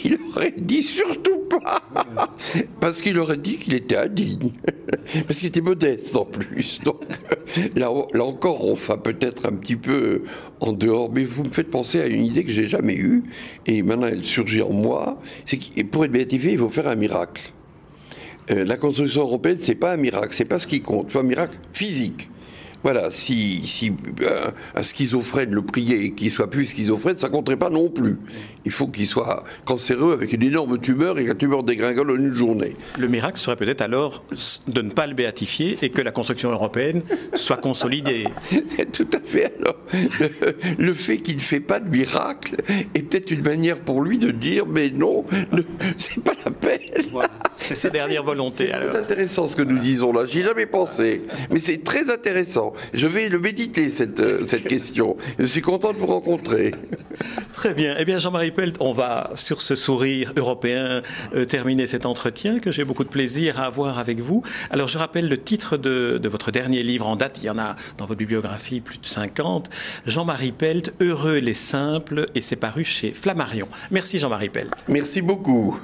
il 0.05 0.19
aurait 0.31 0.55
dit 0.57 0.83
surtout 0.83 1.39
pas. 1.49 1.81
Parce 2.81 3.01
qu'il 3.01 3.19
aurait 3.19 3.37
dit 3.37 3.57
qu'il 3.57 3.75
était 3.75 3.97
indigne. 3.97 4.51
Parce 5.27 5.39
qu'il 5.39 5.49
était 5.49 5.61
modeste 5.61 6.17
en 6.17 6.25
plus. 6.25 6.81
Donc, 6.85 7.01
là, 7.77 7.91
là 8.13 8.25
encore, 8.25 8.65
on 8.65 8.75
va 8.75 8.97
peut-être 8.97 9.47
un 9.47 9.53
petit 9.53 9.77
peu 9.77 10.23
en 10.61 10.73
dehors. 10.73 11.11
Mais 11.13 11.25
vous 11.25 11.45
me 11.45 11.53
faites 11.53 11.71
penser 11.71 12.01
à 12.01 12.07
une 12.07 12.25
idée 12.25 12.45
que 12.45 12.51
j'ai 12.53 12.67
jamais 12.67 12.97
eue. 12.97 13.23
Et 13.67 13.83
maintenant, 13.83 14.09
elle 14.09 14.25
surgit 14.25 14.63
en 14.63 14.73
moi. 14.73 15.21
C'est 15.47 15.59
que 15.59 15.83
pour 15.83 16.05
être 16.05 16.13
béatifié, 16.13 16.53
il 16.53 16.59
faut 16.59 16.69
faire 16.71 16.89
un 16.89 16.97
miracle. 16.97 17.43
euh, 18.51 18.65
la 18.65 18.77
construction 18.77 19.23
européenne, 19.23 19.59
c'est 19.61 19.77
pas 19.77 19.93
un 19.93 19.97
miracle, 19.97 20.33
c'est 20.33 20.45
pas 20.45 20.59
ce 20.59 20.67
qui 20.67 20.81
compte, 20.81 21.13
c'est 21.13 21.19
un 21.19 21.23
miracle 21.23 21.59
physique. 21.73 22.29
Voilà, 22.83 23.11
si, 23.11 23.67
si 23.67 23.93
euh, 24.23 24.51
un 24.75 24.83
schizophrène 24.83 25.51
le 25.51 25.63
priait 25.63 26.05
et 26.05 26.13
qu'il 26.13 26.31
soit 26.31 26.49
plus 26.49 26.67
schizophrène, 26.67 27.17
ça 27.17 27.29
compterait 27.29 27.57
pas 27.57 27.71
non 27.71 27.89
plus. 27.89 28.19
Il 28.65 28.73
faut 28.73 28.87
qu'il 28.87 29.07
soit 29.07 29.45
cancéreux 29.65 30.13
avec 30.13 30.33
une 30.33 30.43
énorme 30.43 30.79
tumeur 30.79 31.19
et 31.19 31.25
que 31.25 31.29
la 31.29 31.35
tumeur 31.35 31.65
dégringole 31.65 32.11
en 32.13 32.17
une 32.17 32.35
journée. 32.35 32.77
Le 32.99 33.09
miracle 33.09 33.39
serait 33.39 33.57
peut-être 33.57 33.81
alors 33.81 34.25
de 34.69 34.83
ne 34.83 34.91
pas 34.91 35.07
le 35.07 35.15
béatifier 35.15 35.75
et 35.83 35.91
que 35.91 36.03
la 36.03 36.13
construction 36.13 36.51
européenne 36.51 37.03
soit 37.35 37.57
consolidée. 37.57 38.25
Tout 38.93 39.09
à 39.13 39.21
fait. 39.21 39.55
Alors, 39.61 39.77
le, 40.79 40.93
fait 40.93 41.19
qu'il 41.19 41.37
ne 41.37 41.41
fait 41.41 41.61
pas 41.61 41.81
de 41.81 41.89
miracle 41.89 42.57
est 42.95 43.03
peut-être 43.03 43.31
une 43.31 43.43
manière 43.43 43.79
pour 43.79 44.03
lui 44.03 44.19
de 44.19 44.31
dire 44.31 44.67
mais 44.67 44.91
non, 44.91 45.25
c'est 45.97 46.23
pas 46.23 46.35
C'est 47.53 47.75
sa 47.75 47.91
dernière 47.91 48.23
volonté. 48.25 48.71
C'est 48.73 48.99
intéressant 48.99 49.47
ce 49.47 49.57
que 49.57 49.63
nous 49.63 49.79
disons 49.79 50.13
là. 50.13 50.25
J'y 50.27 50.41
ai 50.41 50.43
jamais 50.43 50.67
pensé, 50.67 51.23
mais 51.51 51.59
c'est 51.59 51.83
très 51.83 52.11
intéressant. 52.11 52.73
Je 52.95 53.07
vais 53.07 53.29
le 53.29 53.39
méditer 53.39 53.89
cette, 53.89 54.21
euh, 54.21 54.45
cette 54.47 54.65
question. 54.65 55.17
Je 55.39 55.45
suis 55.45 55.61
content 55.61 55.93
de 55.93 55.99
vous 55.99 56.07
rencontrer. 56.07 56.75
Très 57.53 57.75
bien. 57.75 57.97
Eh 57.99 58.05
bien, 58.05 58.19
Jean-Marie 58.19 58.53
Pelt, 58.53 58.77
on 58.81 58.93
va 58.93 59.31
sur 59.35 59.61
ce 59.61 59.75
sourire 59.75 60.33
européen 60.37 61.03
euh, 61.35 61.45
terminer 61.45 61.87
cet 61.87 62.07
entretien 62.07 62.59
que 62.61 62.71
j'ai 62.71 62.85
beaucoup 62.85 63.05
de 63.05 63.09
plaisir 63.09 63.61
à 63.61 63.65
avoir 63.65 63.99
avec 63.99 64.21
vous. 64.21 64.43
Alors, 64.71 64.89
je 64.89 64.99
rappelle 64.99 65.29
le 65.29 65.39
titre 65.39 65.77
de, 65.77 66.19
de 66.23 66.29
votre 66.29 66.51
dernier 66.51 66.83
livre 66.83 67.09
en 67.09 67.17
date. 67.17 67.39
Il 67.43 67.47
y 67.47 67.51
en 67.51 67.59
a 67.59 67.77
dans 67.99 68.07
votre 68.07 68.19
bibliographie 68.19 68.81
plus 68.81 68.99
de 68.99 69.07
50. 69.07 69.69
Jean-Marie 70.07 70.53
Pelt, 70.53 70.95
Heureux 71.01 71.39
les 71.39 71.55
simples, 71.55 72.27
et 72.35 72.41
c'est 72.41 72.57
paru 72.57 72.85
chez 72.85 73.13
Flammarion. 73.13 73.69
Merci 73.91 74.19
Jean-Marie 74.19 74.49
Pelt. 74.49 74.71
Merci 74.89 75.23
beaucoup. 75.23 75.79